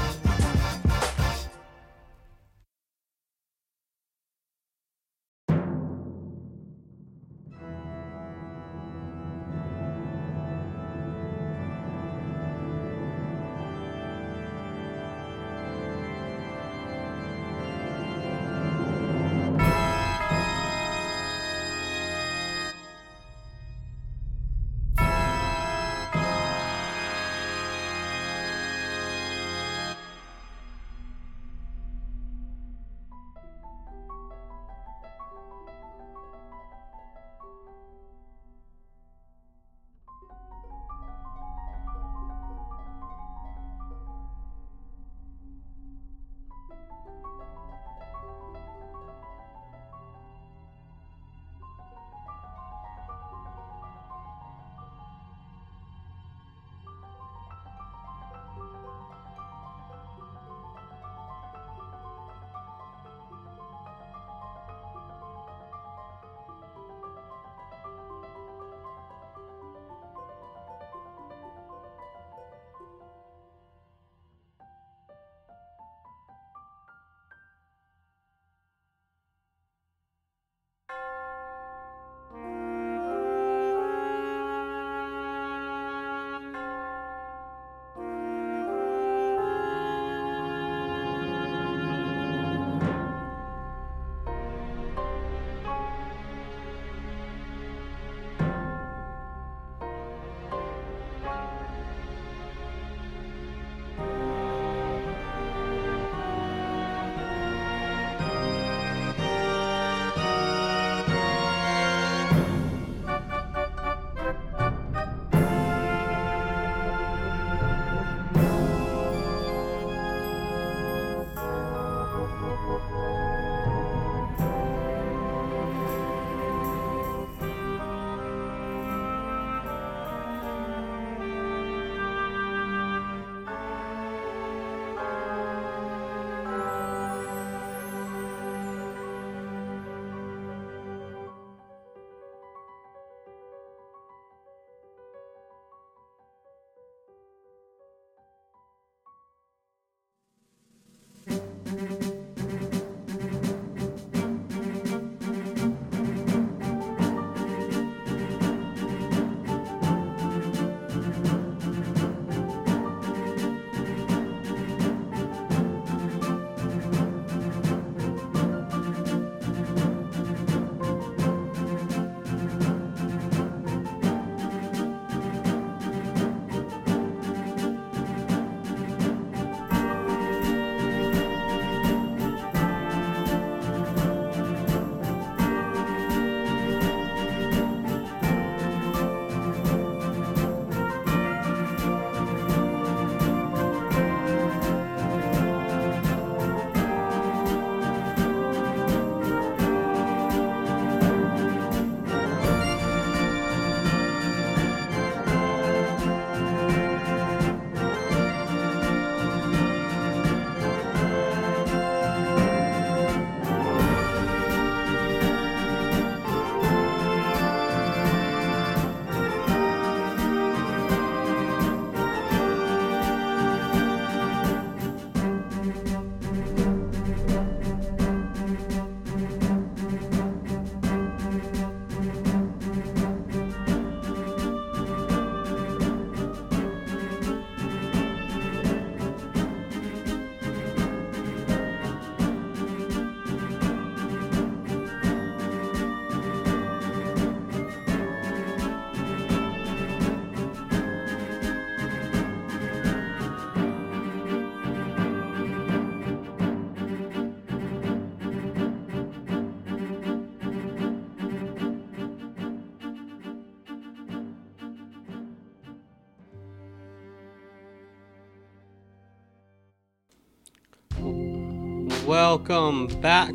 [272.30, 273.34] Welcome back.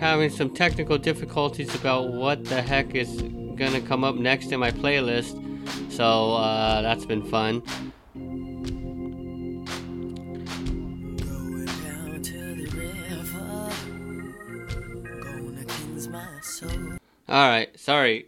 [0.00, 3.22] Having some technical difficulties about what the heck is
[3.54, 5.38] gonna come up next in my playlist,
[5.92, 7.62] so uh, that's been fun.
[17.28, 18.26] Alright, sorry.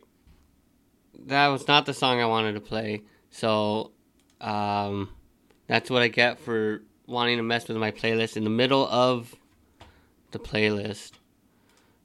[1.27, 3.03] That was not the song I wanted to play.
[3.31, 3.91] So,
[4.41, 5.09] um,
[5.67, 9.35] that's what I get for wanting to mess with my playlist in the middle of
[10.33, 11.13] the playlist.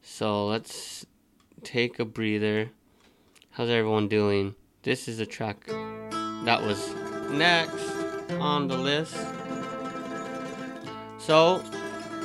[0.02, 1.06] So, let's
[1.64, 2.70] take a breather.
[3.52, 4.56] How's everyone doing?
[4.84, 6.94] This is a track that was
[7.32, 7.84] next
[8.40, 9.18] on the list.
[11.20, 11.64] So,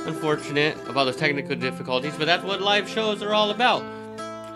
[0.05, 3.83] unfortunate about those technical difficulties, but that's what live shows are all about.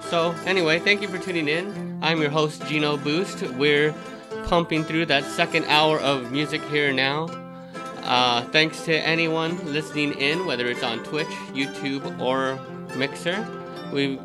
[0.03, 1.99] So, anyway, thank you for tuning in.
[2.01, 3.41] I'm your host, Gino Boost.
[3.53, 3.93] We're
[4.45, 7.46] pumping through that second hour of music here now.
[8.07, 12.57] Uh, thanks to anyone listening in, whether it's on Twitch, YouTube, or
[12.95, 13.45] Mixer.
[13.91, 14.17] We've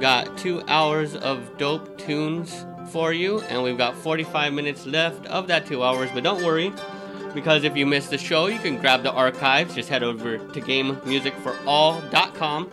[0.00, 5.46] got two hours of dope tunes for you, and we've got 45 minutes left of
[5.46, 6.10] that two hours.
[6.12, 6.72] But don't worry,
[7.32, 9.76] because if you missed the show, you can grab the archives.
[9.76, 12.72] Just head over to GameMusicForAll.com,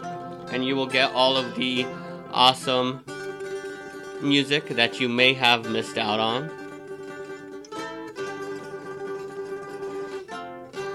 [0.51, 1.85] and you will get all of the
[2.31, 3.05] awesome
[4.19, 6.64] music that you may have missed out on.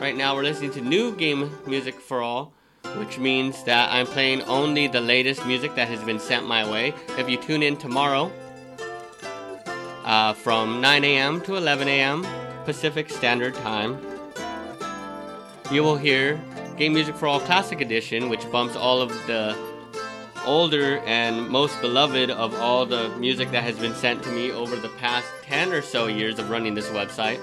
[0.00, 2.54] Right now, we're listening to new game music for all,
[2.96, 6.94] which means that I'm playing only the latest music that has been sent my way.
[7.18, 8.32] If you tune in tomorrow
[10.06, 11.42] uh, from 9 a.m.
[11.42, 12.26] to 11 a.m.
[12.64, 14.00] Pacific Standard Time,
[15.70, 16.40] you will hear
[16.78, 19.54] Game Music for All Classic Edition, which bumps all of the
[20.46, 24.76] older and most beloved of all the music that has been sent to me over
[24.76, 27.38] the past 10 or so years of running this website.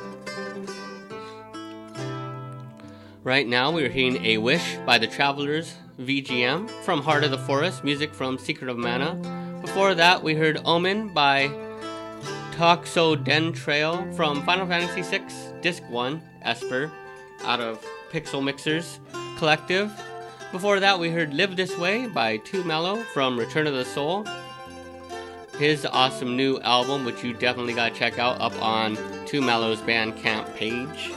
[3.28, 7.84] Right now, we're hearing A Wish by the Travelers VGM from Heart of the Forest,
[7.84, 9.16] music from Secret of Mana.
[9.62, 11.50] Before that, we heard Omen by
[12.54, 15.28] Toxodentrail from Final Fantasy VI
[15.60, 16.90] Disc 1, Esper,
[17.44, 19.02] out of Pixel Mixers
[19.38, 19.92] Collective.
[20.54, 24.26] Before that, we heard Live This Way by Too Mellow from Return of the Soul.
[25.60, 30.56] His awesome new album, which you definitely gotta check out up on Too Mellow's Bandcamp
[30.56, 31.12] page.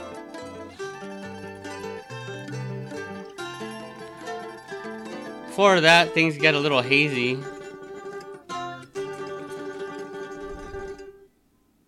[5.51, 7.37] Before that, things get a little hazy.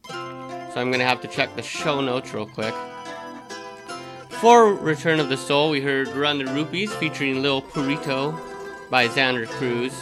[0.10, 2.76] So I'm gonna have to check the show notes real quick.
[4.42, 8.38] For Return of the Soul, we heard Run the Rupees featuring Lil Purito
[8.90, 9.94] by Xander Cruz.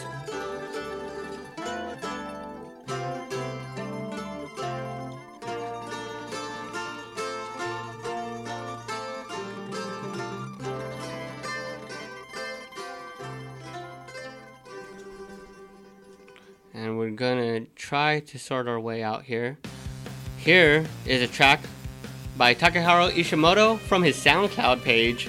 [17.91, 19.57] Try to sort our way out here.
[20.37, 21.59] Here is a track
[22.37, 25.27] by Takeharu Ishimoto from his SoundCloud page,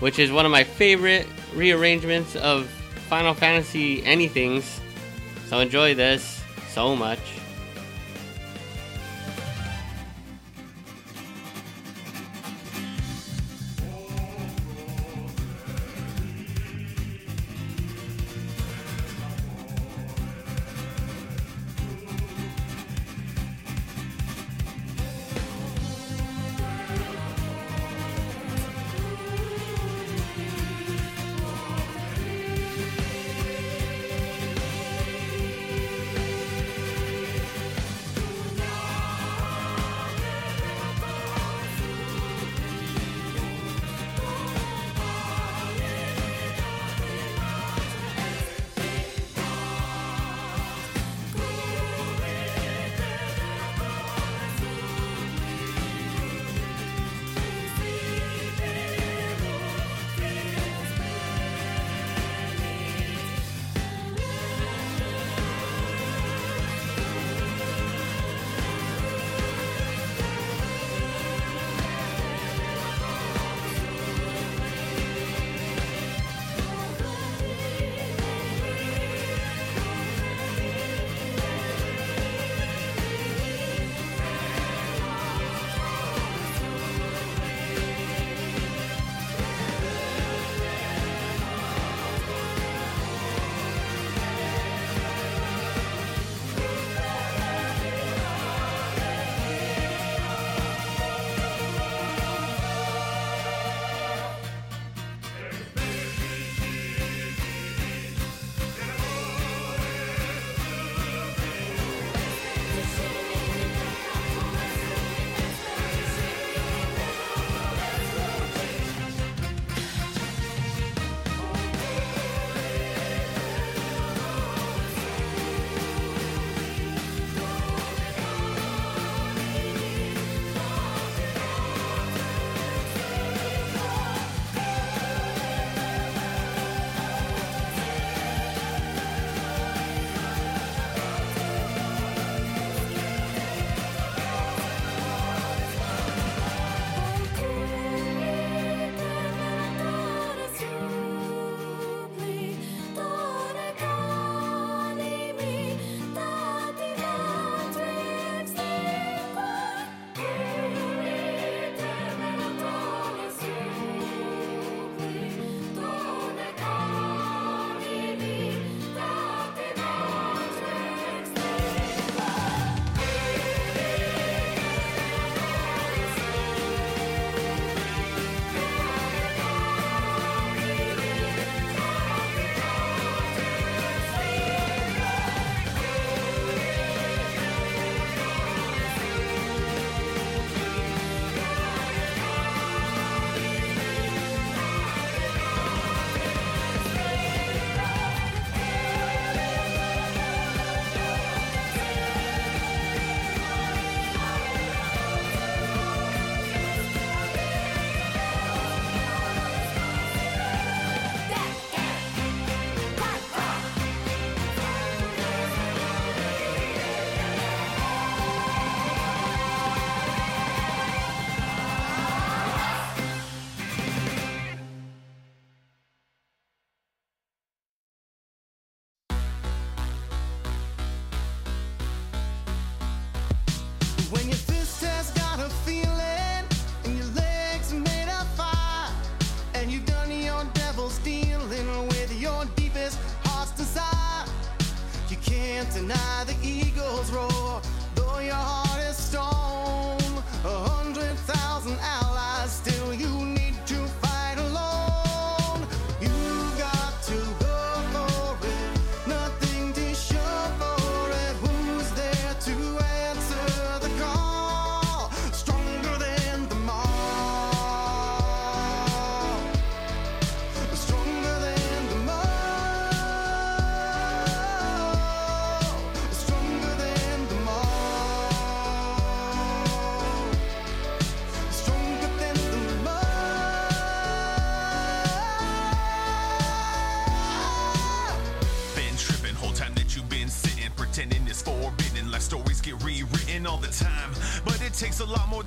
[0.00, 2.66] which is one of my favorite rearrangements of
[3.08, 4.80] Final Fantasy anythings.
[5.46, 7.20] So enjoy this so much.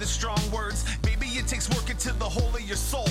[0.08, 0.86] Strong words.
[1.04, 3.07] Maybe it takes work until the whole of your soul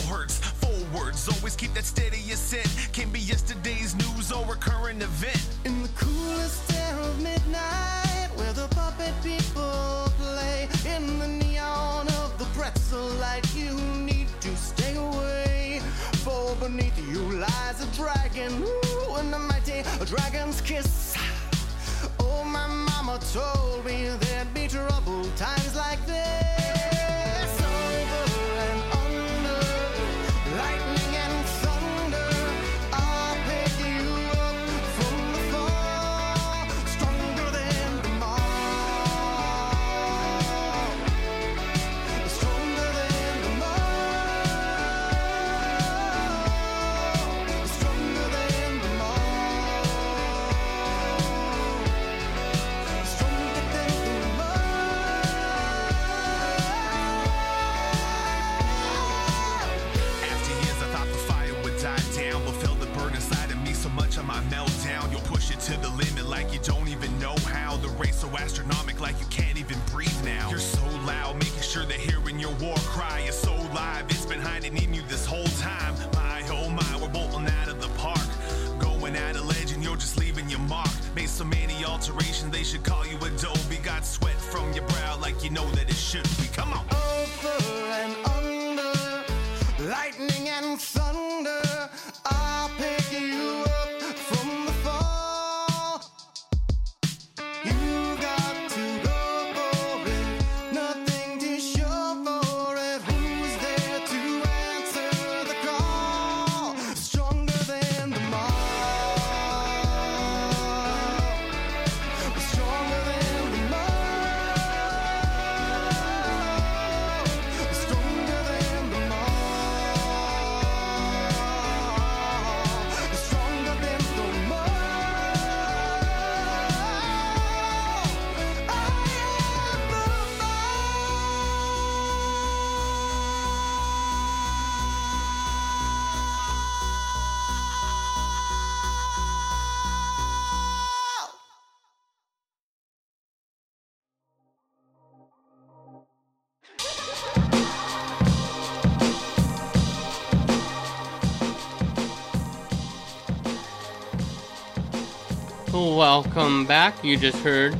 [155.96, 157.02] Welcome back.
[157.02, 157.74] You just heard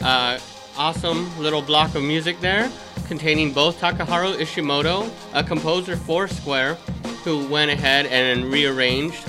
[0.00, 0.40] uh,
[0.76, 2.68] awesome little block of music there
[3.06, 6.74] containing both Takeharu Ishimoto, a composer for Square,
[7.22, 9.24] who went ahead and rearranged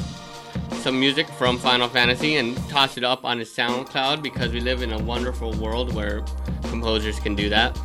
[0.78, 4.82] some music from Final Fantasy and tossed it up on his SoundCloud because we live
[4.82, 6.26] in a wonderful world where
[6.64, 7.80] composers can do that.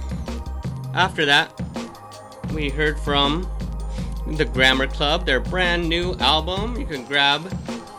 [0.94, 1.52] After that,
[2.54, 3.46] we heard from
[4.26, 6.80] the Grammar Club, their brand new album.
[6.80, 7.42] You can grab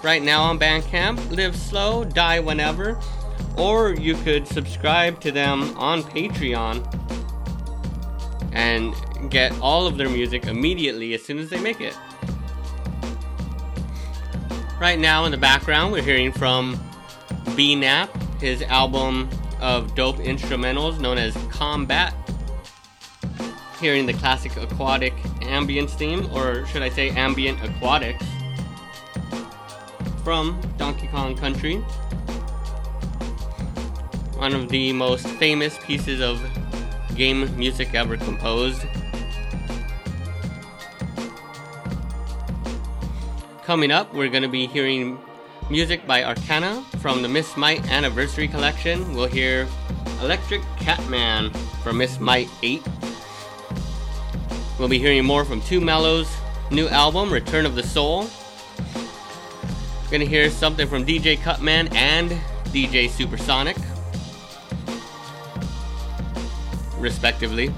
[0.07, 1.31] right now on Bandcamp.
[1.31, 2.97] Live slow, die whenever.
[3.57, 6.79] Or you could subscribe to them on Patreon
[8.53, 8.95] and
[9.29, 11.93] get all of their music immediately as soon as they make it.
[14.79, 16.79] Right now in the background, we're hearing from
[17.57, 18.09] B Nap,
[18.39, 19.29] his album
[19.59, 22.13] of dope instrumentals known as Combat.
[23.81, 28.23] Hearing the classic aquatic ambience theme, or should I say ambient aquatics,
[30.27, 31.77] from Donkey Kong Country.
[34.35, 36.45] One of the most famous pieces of
[37.15, 38.81] game music ever composed.
[43.63, 45.17] Coming up, we're going to be hearing
[45.69, 49.15] music by Arcana from the Miss Might Anniversary Collection.
[49.15, 49.65] We'll hear
[50.21, 51.51] Electric Catman
[51.83, 52.85] from Miss Might 8.
[54.77, 56.27] We'll be hearing more from Too Mellow's
[56.69, 58.27] new album, Return of the Soul.
[60.07, 62.31] We're gonna hear something from DJ Cutman and
[62.67, 63.75] DJ Supersonic,
[66.97, 67.73] respectively.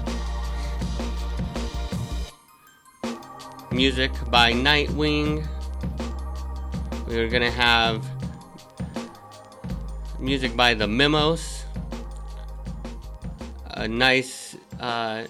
[3.72, 5.44] Music by Nightwing.
[7.08, 8.08] We're gonna have
[10.20, 11.64] music by The Memos,
[13.70, 15.24] a nice uh,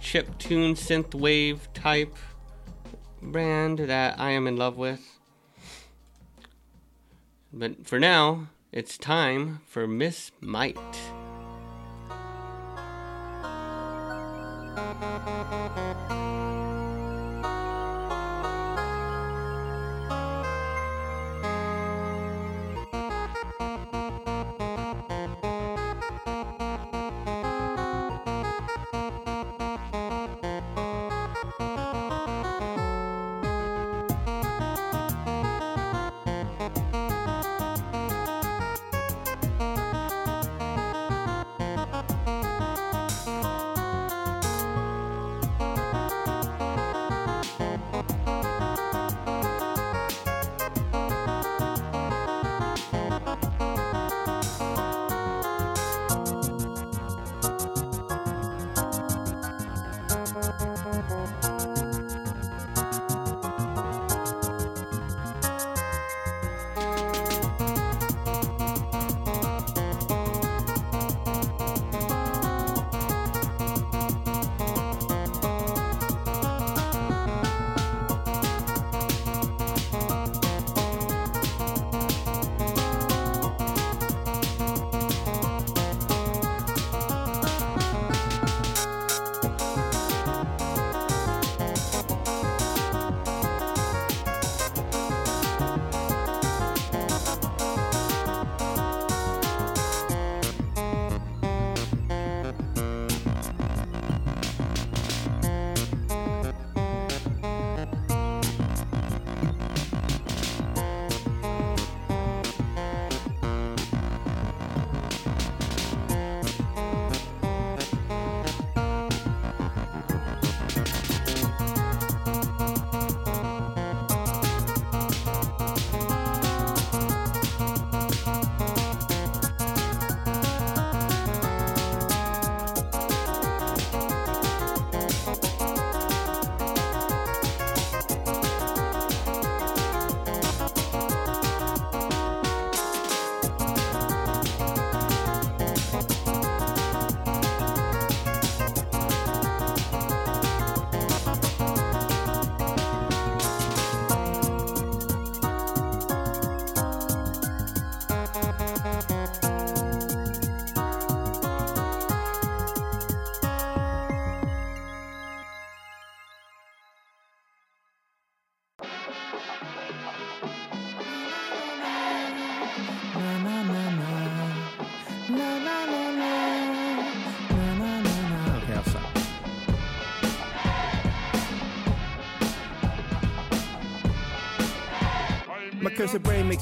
[0.00, 2.14] chip tune synthwave type
[3.20, 5.17] brand that I am in love with.
[7.58, 10.76] But for now, it's time for Miss Might.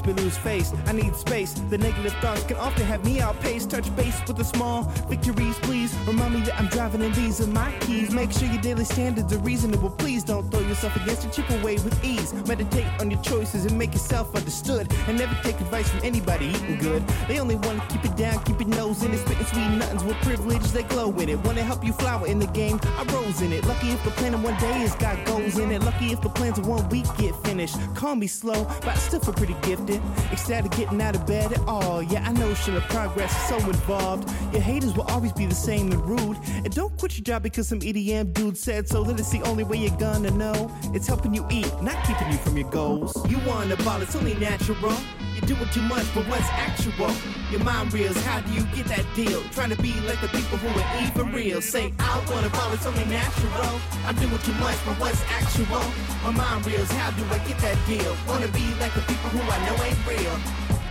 [0.07, 0.73] Me lose face.
[0.87, 1.53] I need space.
[1.71, 3.71] The negative thoughts can often have me outpaced.
[3.71, 5.95] Touch base with the small victories, please.
[6.07, 8.13] Remind me that I'm driving and these are my keys.
[8.13, 9.91] Make sure your daily standards are reasonable.
[9.91, 12.33] Please don't yourself against a chip away with ease.
[12.47, 14.93] Meditate on your choices and make yourself understood.
[15.07, 17.07] And never take advice from anybody eating good.
[17.29, 19.19] They only want to keep it down, keep your nose in it.
[19.19, 21.39] Spitting sweet nothings with privilege, they glow in it.
[21.45, 22.79] Want to help you flower in the game.
[22.83, 23.65] I rose in it.
[23.67, 25.83] Lucky if the plan in one day has got goals in it.
[25.83, 27.77] Lucky if the plans in one week get finished.
[27.95, 30.01] Call me slow, but I still feel pretty gifted.
[30.33, 32.03] Ecstatic getting out of bed at all.
[32.03, 34.29] Yeah, I know shit of progress is so involved.
[34.53, 36.39] Your haters will always be the same and rude.
[36.65, 39.05] And don't quit your job because some EDM dude said so.
[39.05, 40.56] That it's the only way you're gonna know.
[40.95, 43.15] It's helping you eat, not keeping you from your goals.
[43.29, 44.97] You want a ball, it's only natural.
[45.35, 47.13] You do it too much, but what's actual?
[47.51, 49.43] Your mind reels, how do you get that deal?
[49.53, 51.61] Trying to be like the people who are even real.
[51.61, 53.81] Say, I want a ball, it's only natural.
[54.07, 55.85] I'm doing too much, but what's actual?
[56.25, 58.17] My mind reels, how do I get that deal?
[58.27, 60.86] Wanna be like the people who I know ain't real.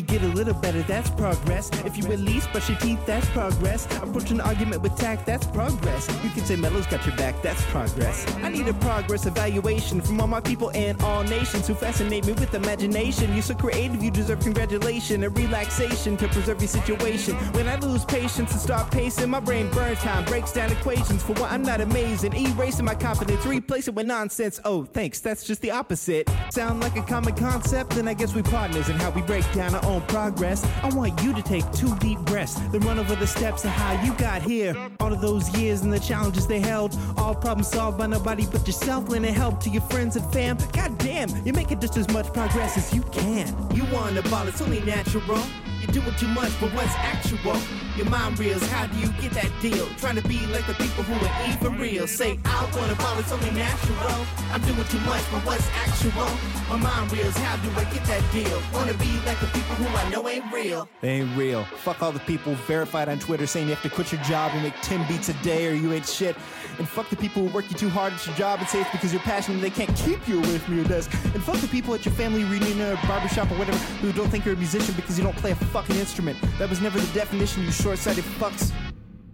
[0.00, 1.68] You get a little better, that's progress.
[1.84, 3.84] If you at least brush your teeth, that's progress.
[3.96, 6.08] Approach an argument with tact, that's progress.
[6.24, 8.26] You can say Mellow's got your back, that's progress.
[8.36, 12.32] I need a progress evaluation from all my people and all nations who fascinate me
[12.32, 13.34] with imagination.
[13.34, 17.34] You're so creative, you deserve congratulation and relaxation to preserve your situation.
[17.52, 21.34] When I lose patience and start pacing, my brain burns time, breaks down equations for
[21.34, 22.32] what I'm not amazing.
[22.32, 24.60] Erasing my confidence, replace it with nonsense.
[24.64, 26.26] Oh, thanks, that's just the opposite.
[26.48, 29.74] Sound like a common concept, then I guess we partners in how we break down
[29.74, 30.64] our own progress.
[30.82, 34.02] I want you to take two deep breaths, then run over the steps of how
[34.04, 34.74] you got here.
[35.00, 38.66] All of those years and the challenges they held, all problems solved by nobody but
[38.66, 40.56] yourself, lending help to your friends and fam.
[40.72, 43.48] God damn, you're making just as much progress as you can.
[43.74, 45.42] You want a ball, it's only natural.
[45.80, 47.89] You're doing too much, but what's actual?
[47.96, 49.86] Your mind reels, how do you get that deal?
[49.98, 52.06] Trying to be like the people who are even real.
[52.06, 54.26] Say, I wanna ball, it's only natural.
[54.52, 56.30] I'm doing too much, but what's actual?
[56.68, 58.62] My mind reels, how do I get that deal?
[58.72, 60.88] Wanna be like the people who I know ain't real.
[61.00, 61.64] They ain't real.
[61.84, 64.62] Fuck all the people verified on Twitter saying you have to quit your job and
[64.62, 66.36] make 10 beats a day or you ain't shit.
[66.78, 68.90] And fuck the people who work you too hard at your job and say it's
[68.90, 71.12] because you're passionate they can't keep you away from your desk.
[71.34, 74.44] And fuck the people at your family reunion or barbershop or whatever who don't think
[74.44, 76.38] you're a musician because you don't play a fucking instrument.
[76.58, 78.72] That was never the definition, you short-sighted fucks.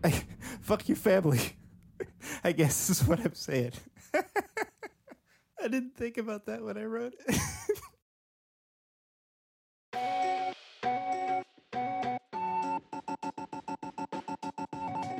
[0.04, 0.10] I,
[0.60, 1.40] fuck your family.
[2.44, 3.72] I guess is what I'm saying.
[4.14, 7.36] I didn't think about that when I wrote it.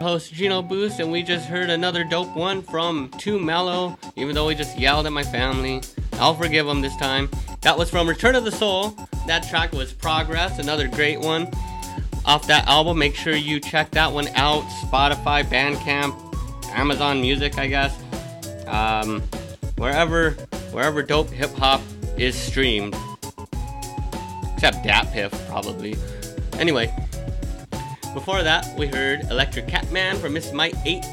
[0.00, 3.98] host Gino Boost, and we just heard another dope one from Too Mellow.
[4.14, 5.82] Even though he just yelled at my family,
[6.12, 7.28] I'll forgive him this time.
[7.62, 8.96] That was from Return of the Soul.
[9.26, 11.50] That track was Progress, another great one
[12.26, 12.98] off that album.
[12.98, 14.62] Make sure you check that one out.
[14.82, 16.14] Spotify, Bandcamp,
[16.70, 17.96] Amazon Music, I guess.
[18.66, 19.22] Um,
[19.76, 20.32] wherever,
[20.72, 21.80] wherever dope hip hop
[22.18, 22.94] is streamed,
[24.54, 25.96] except DatPiff probably.
[26.54, 26.92] Anyway.
[28.12, 31.04] Before that, we heard Electric Catman from Miss Might 8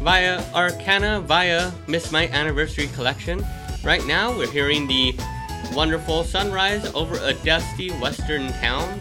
[0.00, 3.46] via Arcana via Miss Might Anniversary Collection.
[3.84, 5.14] Right now, we're hearing the
[5.72, 9.00] wonderful Sunrise over a dusty western town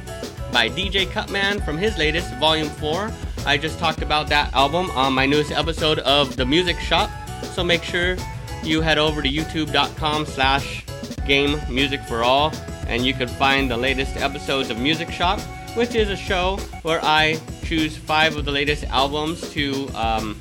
[0.52, 3.12] by DJ Cutman from his latest Volume 4.
[3.46, 7.10] I just talked about that album on my newest episode of The Music Shop,
[7.44, 8.18] so make sure
[8.64, 10.86] you head over to youtube.com slash
[11.26, 12.54] game music for all
[12.88, 15.40] and you can find the latest episodes of Music Shop
[15.76, 20.40] which is a show where I choose five of the latest albums to um,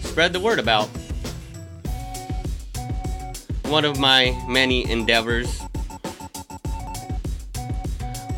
[0.00, 0.86] spread the word about.
[3.64, 5.60] One of my many endeavors.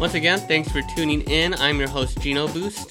[0.01, 1.53] Once again, thanks for tuning in.
[1.53, 2.91] I'm your host, Gino Boost.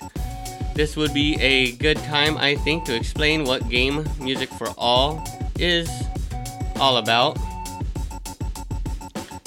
[0.75, 5.23] This would be a good time, I think, to explain what Game Music for All
[5.57, 5.89] is
[6.79, 7.39] all about.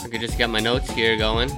[0.01, 1.51] I could just get my notes here going.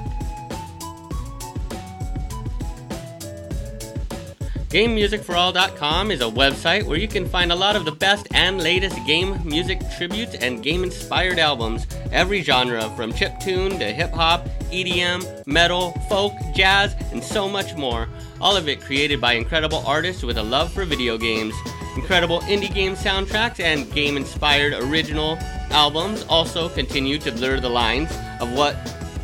[4.75, 8.99] GameMusicForAll.com is a website where you can find a lot of the best and latest
[9.07, 15.47] game music tributes and game inspired albums, every genre from chiptune to hip hop, EDM,
[15.47, 18.09] metal, folk, jazz, and so much more.
[18.41, 21.55] All of it created by incredible artists with a love for video games.
[21.95, 25.39] Incredible indie game soundtracks and game inspired original
[25.71, 28.11] albums also continue to blur the lines
[28.41, 28.75] of what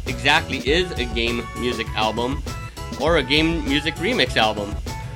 [0.06, 2.40] exactly is a game music album
[3.00, 4.72] or a game music remix album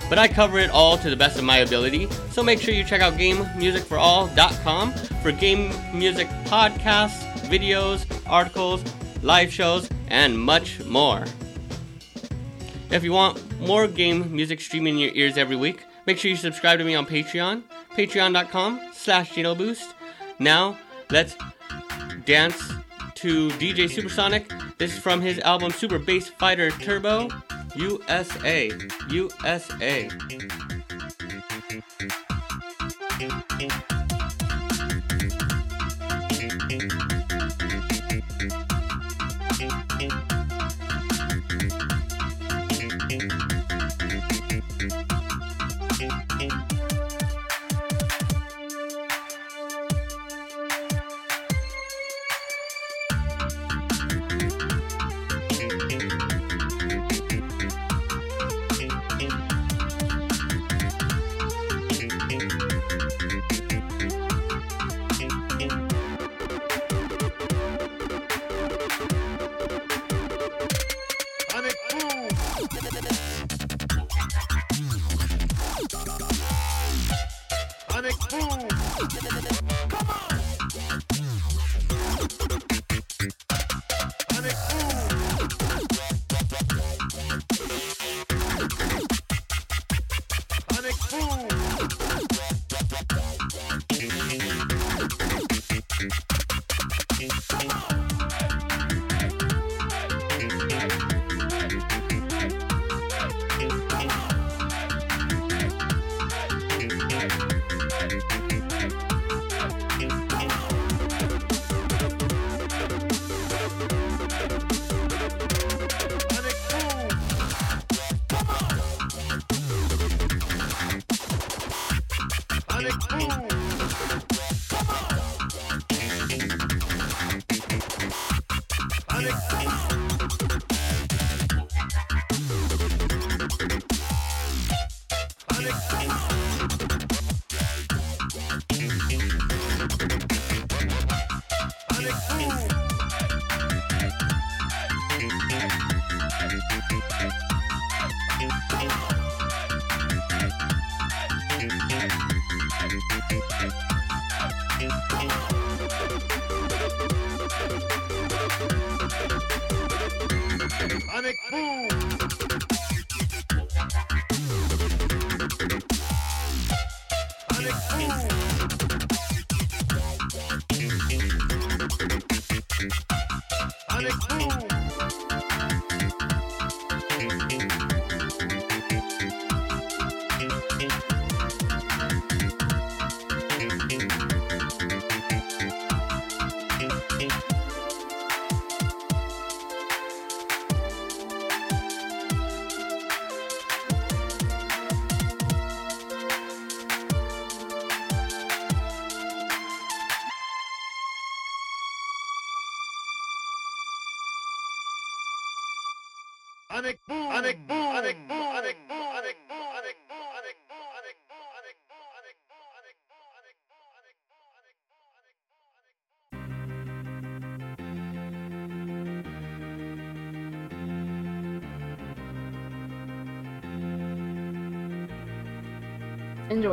[0.08, 2.08] but I cover it all to the best of my ability.
[2.30, 8.82] So make sure you check out GameMusicForAll.com for game music podcasts, videos, articles,
[9.22, 11.24] live shows, and much more.
[12.90, 16.36] If you want more game music streaming in your ears every week, make sure you
[16.36, 17.62] subscribe to me on Patreon,
[17.96, 19.94] patreon.com slash GinoBoost.
[20.38, 20.78] Now,
[21.10, 21.36] let's
[22.24, 22.72] dance
[23.16, 24.52] to DJ Supersonic.
[24.78, 27.28] This is from his album Super Bass Fighter Turbo.
[27.76, 28.70] USA,
[29.10, 30.08] USA.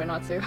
[0.02, 0.42] Enjoy not to.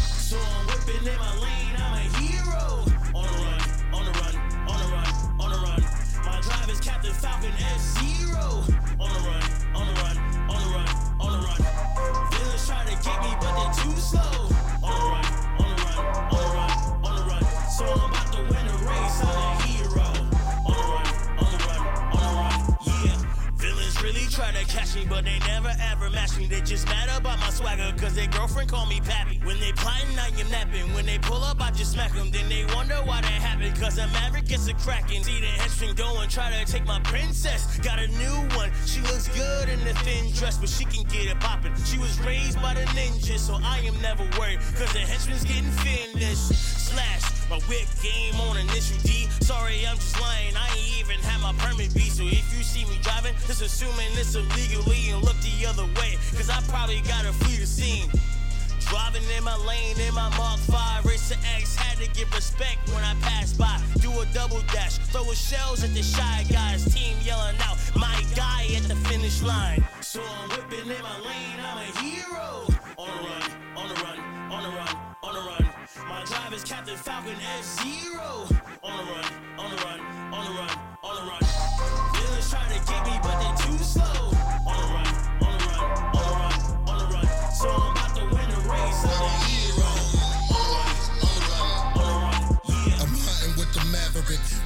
[0.00, 2.84] So I'm whipping in my lane, I'm a hero.
[3.14, 3.60] On run,
[3.92, 4.34] on run,
[4.66, 5.80] on run, on run.
[6.24, 8.64] My drive is Captain Falcon F-Zero.
[8.98, 9.42] On the run,
[9.76, 10.16] on run,
[10.50, 10.88] on run,
[11.20, 11.60] on run.
[12.32, 14.50] Villains try to get me, but they're too slow.
[14.82, 15.24] On run,
[15.60, 15.98] on run,
[16.34, 16.72] on run,
[17.04, 17.44] on run.
[17.70, 20.08] So I'm about to win race, I'm a hero.
[20.66, 21.06] On run,
[21.38, 21.82] on run,
[22.12, 22.58] on run.
[23.04, 23.18] Yeah,
[23.54, 26.03] villains really try to catch me, but they never ever
[26.34, 29.40] They just mad about my swagger, cause their girlfriend call me Pappy.
[29.44, 30.92] When they plotting, I am napping.
[30.92, 32.30] When they pull up, I just smack them.
[32.30, 35.22] Then they wonder why that happened, cause a maverick gets a cracking.
[35.22, 37.78] See the henchman go and try to take my princess.
[37.78, 41.26] Got a new one, she looks good in a thin dress, but she can get
[41.26, 41.72] it poppin'.
[41.84, 45.70] She was raised by the ninjas, so I am never worried, cause the henchman's getting
[45.70, 46.52] finished.
[46.90, 47.34] Slash.
[47.50, 49.28] My whip game on initial D.
[49.40, 50.56] Sorry, I'm just lying.
[50.56, 52.08] I ain't even had my permit B.
[52.08, 56.16] So if you see me driving, just assuming it's illegally and look the other way.
[56.36, 58.10] Cause I probably gotta flee the scene.
[58.80, 63.02] Driving in my lane in my Mach 5 Racer X had to give respect when
[63.02, 63.80] I passed by.
[64.00, 68.66] Do a double dash, throw shells at the shy guys Team yelling out, my guy
[68.76, 69.82] at the finish line.
[70.00, 72.66] So I'm whipping in my lane, I'm a hero.
[72.98, 73.42] On the run,
[73.76, 74.18] on the run,
[74.52, 75.68] on the run, on the run.
[76.08, 78.46] My drive is Captain Falcon F-Zero.
[78.82, 79.24] On the run,
[79.58, 80.00] on the run,
[80.32, 81.40] on the run, on the run.
[82.14, 84.23] Villains try to get me but they're too slow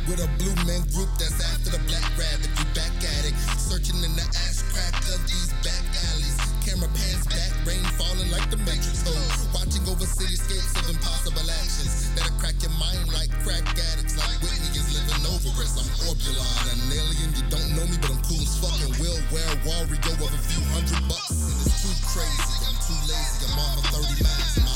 [0.09, 2.49] with a blue man group that's after the black rabbit.
[2.57, 6.37] We back at it, searching in the ass crack of these back alleys.
[6.65, 9.53] Camera pans back, rain falling like the Matrix hole.
[9.53, 14.17] Watching over cityscapes of impossible actions that'll crack your mind like crack addicts.
[14.17, 15.77] Like Whitney is living over us.
[15.77, 17.31] I'm Orbulon, an alien.
[17.37, 19.93] You don't know me, but I'm cool as fucking will wear Wario
[20.25, 21.37] of a few hundred bucks.
[21.37, 22.57] And it's too crazy.
[22.65, 23.45] I'm too lazy.
[23.45, 24.68] I'm off of 30 miles.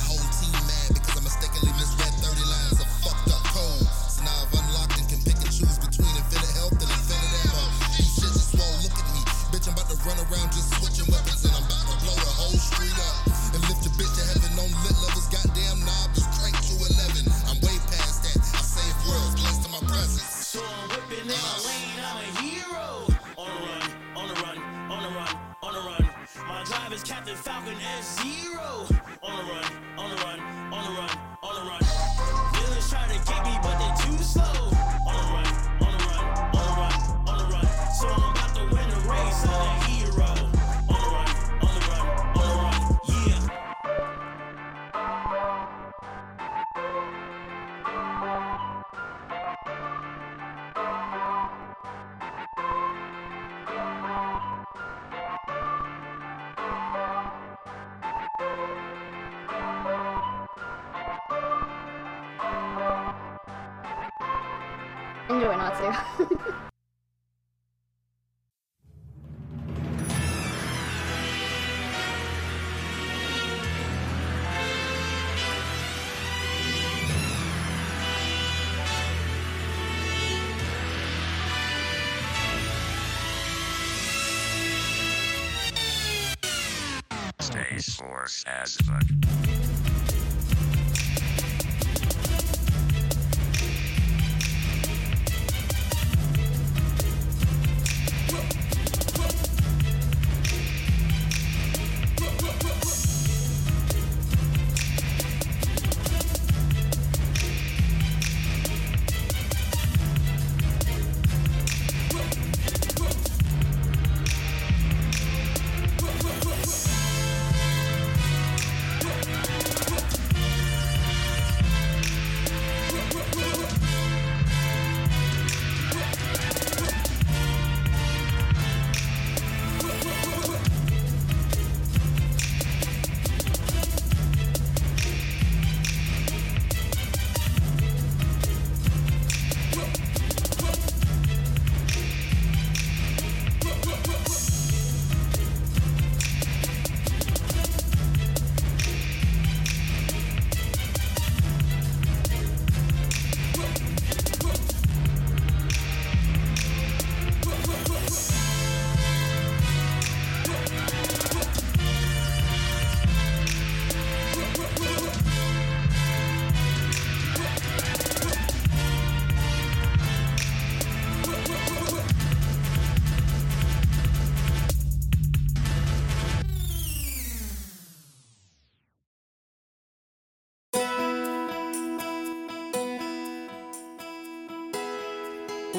[88.73, 89.12] Force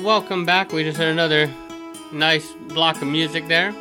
[0.03, 0.73] Welcome back.
[0.73, 1.49] We just heard another
[2.11, 3.73] nice block of music there.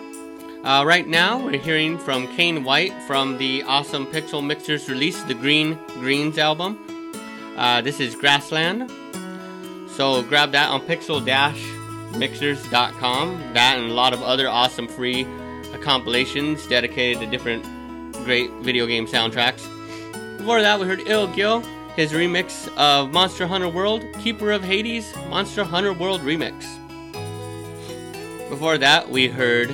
[0.62, 5.35] Uh, right now, we're hearing from Kane White from the awesome Pixel Mixers release, the
[5.35, 6.78] Green Greens album.
[7.57, 8.89] Uh, this is Grassland.
[9.90, 13.55] So grab that on pixel-mixers.com.
[13.55, 15.27] That and a lot of other awesome free
[15.81, 17.65] compilations dedicated to different
[18.24, 19.66] great video game soundtracks.
[20.39, 21.65] Before that, we heard Ill Gill,
[21.97, 26.64] his remix of Monster Hunter World, Keeper of Hades, Monster Hunter World Remix.
[28.48, 29.70] Before that, we heard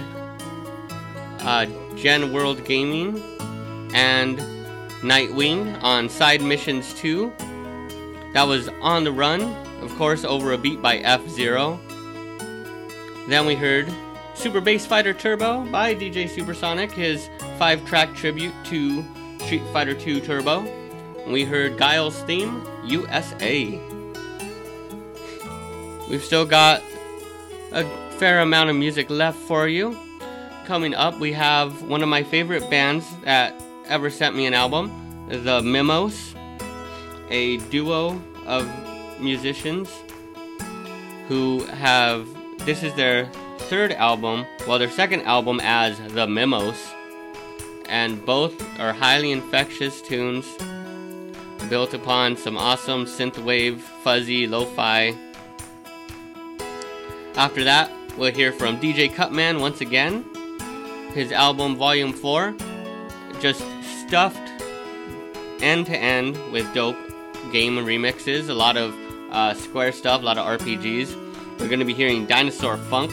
[1.40, 1.66] uh,
[1.96, 3.22] Gen World Gaming
[3.94, 4.38] and
[5.00, 7.32] Nightwing on Side Missions 2.
[8.32, 9.42] That was On the Run,
[9.80, 11.78] of course, over a beat by F Zero.
[13.28, 13.88] Then we heard
[14.34, 17.28] Super Bass Fighter Turbo by DJ Supersonic, his
[17.58, 19.04] five track tribute to
[19.40, 20.77] Street Fighter 2 Turbo.
[21.28, 23.78] We heard Guile's theme, USA.
[26.09, 26.82] We've still got
[27.70, 29.94] a fair amount of music left for you.
[30.64, 34.90] Coming up, we have one of my favorite bands that ever sent me an album,
[35.28, 36.34] The Memos,
[37.28, 38.66] a duo of
[39.20, 39.90] musicians
[41.28, 42.26] who have
[42.60, 43.26] this is their
[43.68, 46.88] third album, well, their second album as The Memos,
[47.86, 50.46] and both are highly infectious tunes
[51.68, 55.14] built upon some awesome synthwave, fuzzy, lo-fi.
[57.35, 60.24] After that, we'll hear from DJ Cutman once again.
[61.14, 62.55] His album Volume 4,
[63.40, 63.64] just
[64.06, 64.48] stuffed
[65.60, 66.97] end to end with dope
[67.52, 68.94] game remixes, a lot of
[69.30, 71.14] uh, Square stuff, a lot of RPGs.
[71.59, 73.12] We're going to be hearing Dinosaur Funk,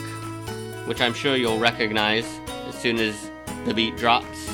[0.86, 2.26] which I'm sure you'll recognize
[2.68, 3.30] as soon as
[3.64, 4.50] the beat drops.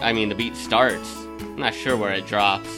[0.00, 1.17] I mean, the beat starts.
[1.58, 2.68] Not sure where it drops.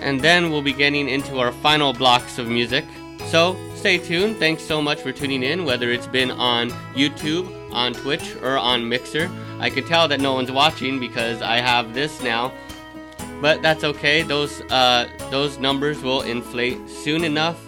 [0.00, 2.84] And then we'll be getting into our final blocks of music.
[3.26, 4.38] So stay tuned.
[4.38, 8.88] Thanks so much for tuning in, whether it's been on YouTube, on Twitch, or on
[8.88, 9.30] Mixer.
[9.60, 12.52] I can tell that no one's watching because I have this now.
[13.42, 14.22] But that's okay.
[14.22, 17.60] Those uh, those numbers will inflate soon enough.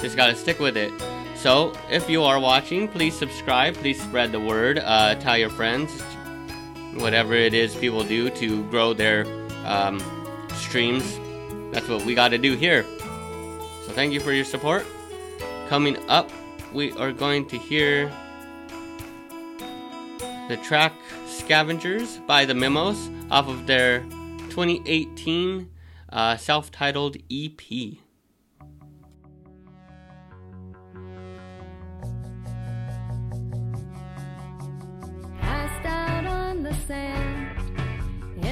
[0.00, 0.92] Just gotta stick with it.
[1.34, 3.74] So if you are watching, please subscribe.
[3.74, 4.78] Please spread the word.
[4.78, 6.02] Uh, tell your friends.
[6.94, 9.26] Whatever it is people do to grow their
[9.64, 10.00] um,
[10.54, 11.18] streams.
[11.72, 12.84] That's what we got to do here.
[13.84, 14.86] So thank you for your support.
[15.68, 16.30] Coming up,
[16.72, 18.10] we are going to hear
[20.48, 20.94] the track
[21.26, 24.00] Scavengers by the Memos off of their
[24.50, 25.68] 2018
[26.10, 27.60] uh, self titled EP.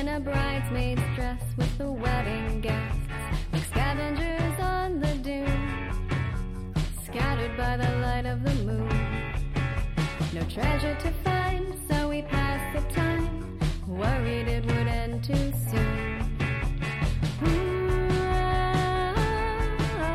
[0.07, 3.09] In a bridesmaid's dress with the wedding guests,
[3.53, 5.91] like scavengers on the dune,
[7.05, 8.89] scattered by the light of the moon.
[10.33, 13.59] No treasure to find, so we passed the time,
[13.89, 16.23] worried it would end too soon.
[17.43, 19.15] Ah,
[19.99, 20.15] ah,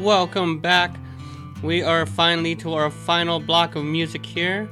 [0.05, 0.95] Welcome back.
[1.63, 4.69] We are finally to our final block of music here.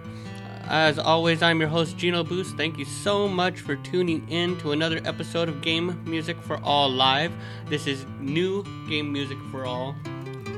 [0.65, 2.55] As always, I'm your host, Gino Boost.
[2.55, 6.87] Thank you so much for tuning in to another episode of Game Music for All
[6.87, 7.31] Live.
[7.67, 9.95] This is new Game Music for All.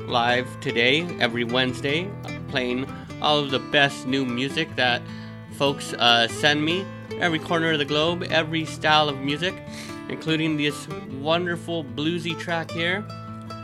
[0.08, 2.10] live today, every Wednesday,
[2.48, 2.86] playing
[3.22, 5.00] all of the best new music that
[5.56, 6.84] folks uh, send me.
[7.12, 9.54] Every corner of the globe, every style of music,
[10.10, 10.86] including this
[11.18, 13.02] wonderful bluesy track here.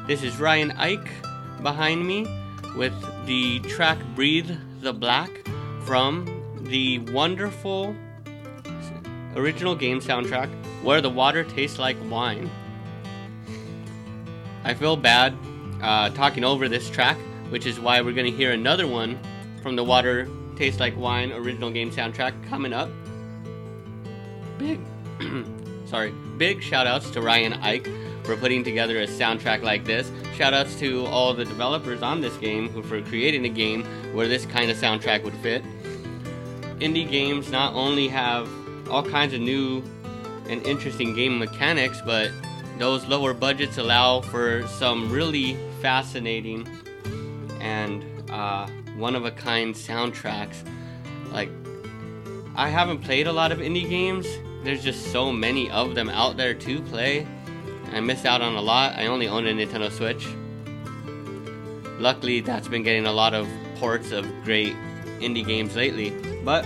[0.05, 1.09] This is Ryan Ike
[1.63, 2.27] behind me
[2.77, 2.93] with
[3.25, 4.51] the track Breathe
[4.81, 5.31] the Black
[5.85, 6.27] from
[6.63, 7.95] the wonderful
[9.37, 10.51] original game soundtrack
[10.83, 12.51] Where the Water Tastes Like Wine.
[14.65, 15.37] I feel bad
[15.81, 17.17] uh, talking over this track,
[17.51, 19.21] which is why we're going to hear another one
[19.63, 22.91] from the Water Tastes Like Wine original game soundtrack coming up.
[24.59, 24.81] Big,
[25.87, 27.89] sorry, big shout outs to Ryan Ike
[28.25, 30.11] for putting together a soundtrack like this.
[30.37, 33.85] Shout outs to all the developers on this game who for creating a game
[34.15, 35.63] where this kind of soundtrack would fit.
[36.79, 38.49] Indie games not only have
[38.91, 39.83] all kinds of new
[40.49, 42.31] and interesting game mechanics, but
[42.79, 46.67] those lower budgets allow for some really fascinating
[47.61, 48.67] and uh,
[48.97, 50.57] one of a kind soundtracks.
[51.31, 51.51] Like,
[52.55, 54.27] I haven't played a lot of indie games,
[54.65, 57.27] there's just so many of them out there to play.
[57.93, 58.97] I missed out on a lot.
[58.97, 60.27] I only own a Nintendo Switch.
[62.01, 63.47] Luckily, that's been getting a lot of
[63.77, 64.75] ports of great
[65.21, 66.11] indie games lately,
[66.45, 66.65] but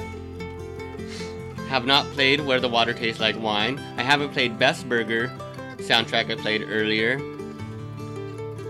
[1.68, 3.78] have not played Where the Water Tastes Like Wine.
[3.96, 5.32] I haven't played Best Burger
[5.78, 7.18] soundtrack I played earlier.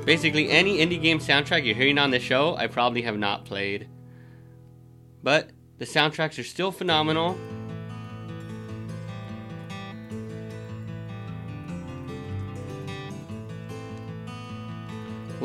[0.04, 3.88] Basically, any indie game soundtrack you're hearing on the show, I probably have not played.
[5.22, 7.36] But the soundtracks are still phenomenal.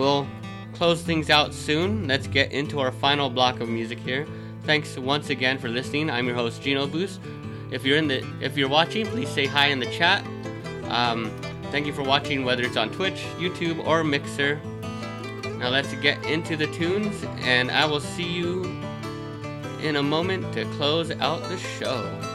[0.02, 0.28] We'll
[0.74, 2.08] close things out soon.
[2.08, 4.26] Let's get into our final block of music here.
[4.64, 6.10] Thanks once again for listening.
[6.10, 7.20] I'm your host Gino Boost.
[7.70, 10.26] If you're in the if you're watching, please say hi in the chat.
[10.86, 11.30] Um,
[11.70, 14.60] thank you for watching, whether it's on Twitch, YouTube, or Mixer.
[15.60, 18.64] Now let's get into the tunes, and I will see you
[19.84, 22.31] in a moment to close out the show.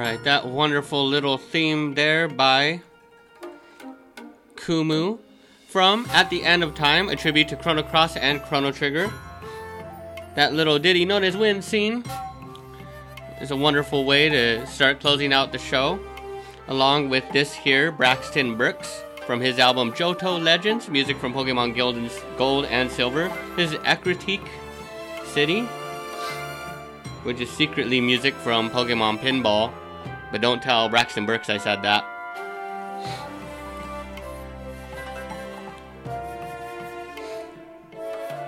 [0.00, 2.80] Alright, that wonderful little theme there by
[4.54, 5.18] Kumu
[5.68, 9.12] from At the End of Time, a tribute to Chrono Cross and Chrono Trigger.
[10.36, 12.02] That little ditty known as Wind Scene
[13.42, 16.00] is a wonderful way to start closing out the show.
[16.68, 21.96] Along with this here, Braxton Burks from his album Johto Legends, music from Pokemon Gold
[21.96, 23.30] and, Gold and Silver.
[23.54, 24.48] This is Ecruteak
[25.26, 25.60] City,
[27.24, 29.70] which is secretly music from Pokemon Pinball.
[30.30, 32.04] But don't tell Braxton Burks I said that.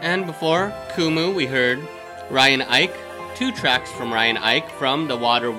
[0.01, 1.81] And before Kumu, we heard
[2.29, 2.97] Ryan Ike,
[3.37, 5.55] two tracks from Ryan Ike from the water.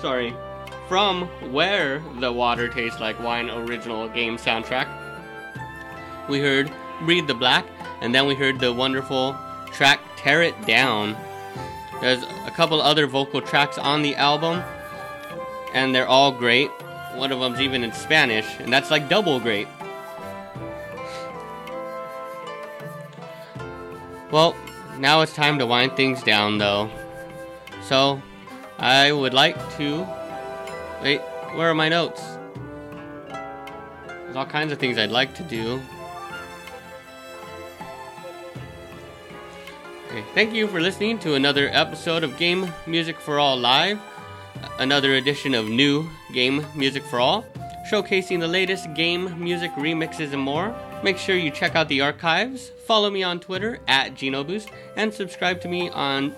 [0.00, 0.34] Sorry,
[0.88, 4.88] from Where the Water Tastes Like Wine original game soundtrack.
[6.28, 6.70] We heard
[7.02, 7.64] Breathe the Black,
[8.02, 9.36] and then we heard the wonderful
[9.72, 11.16] track Tear It Down.
[12.00, 14.62] There's a couple other vocal tracks on the album,
[15.74, 16.70] and they're all great.
[17.14, 19.68] One of them's even in Spanish, and that's like double great.
[24.30, 24.56] Well,
[24.98, 26.88] now it's time to wind things down, though.
[27.82, 28.22] So,
[28.78, 30.06] I would like to.
[31.02, 31.20] Wait,
[31.54, 32.22] where are my notes?
[33.26, 35.82] There's all kinds of things I'd like to do.
[40.20, 43.98] Okay, thank you for listening to another episode of Game Music for All Live,
[44.78, 47.46] another edition of New Game Music for All,
[47.90, 50.74] showcasing the latest game music remixes and more.
[51.02, 55.58] Make sure you check out the archives, follow me on Twitter at GenoBoost, and subscribe
[55.62, 56.34] to me on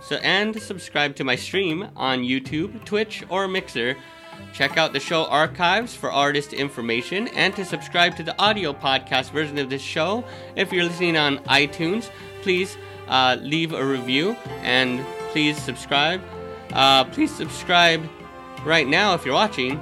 [0.00, 3.96] so and subscribe to my stream on YouTube, Twitch, or Mixer.
[4.52, 9.32] Check out the show archives for artist information and to subscribe to the audio podcast
[9.32, 10.22] version of this show.
[10.54, 12.08] If you're listening on iTunes,
[12.42, 12.76] please
[13.10, 16.22] uh, leave a review and please subscribe.
[16.72, 18.08] Uh, please subscribe
[18.64, 19.80] right now if you're watching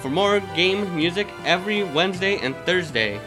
[0.00, 3.20] for more game music every Wednesday and Thursday.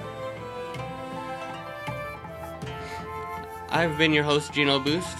[3.70, 5.18] I've been your host, Geno Boost.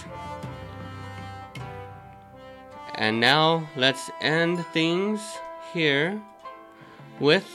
[2.94, 5.20] And now let's end things
[5.72, 6.20] here
[7.20, 7.46] with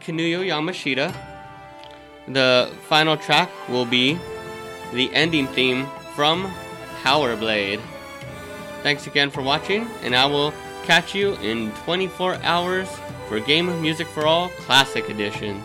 [0.00, 1.14] Kinuyo Yamashita.
[2.28, 4.18] The final track will be
[4.92, 6.50] the ending theme from
[7.02, 7.80] Power Blade.
[8.82, 10.52] Thanks again for watching, and I will
[10.84, 12.88] catch you in 24 hours
[13.28, 15.62] for Game of Music for All Classic Edition.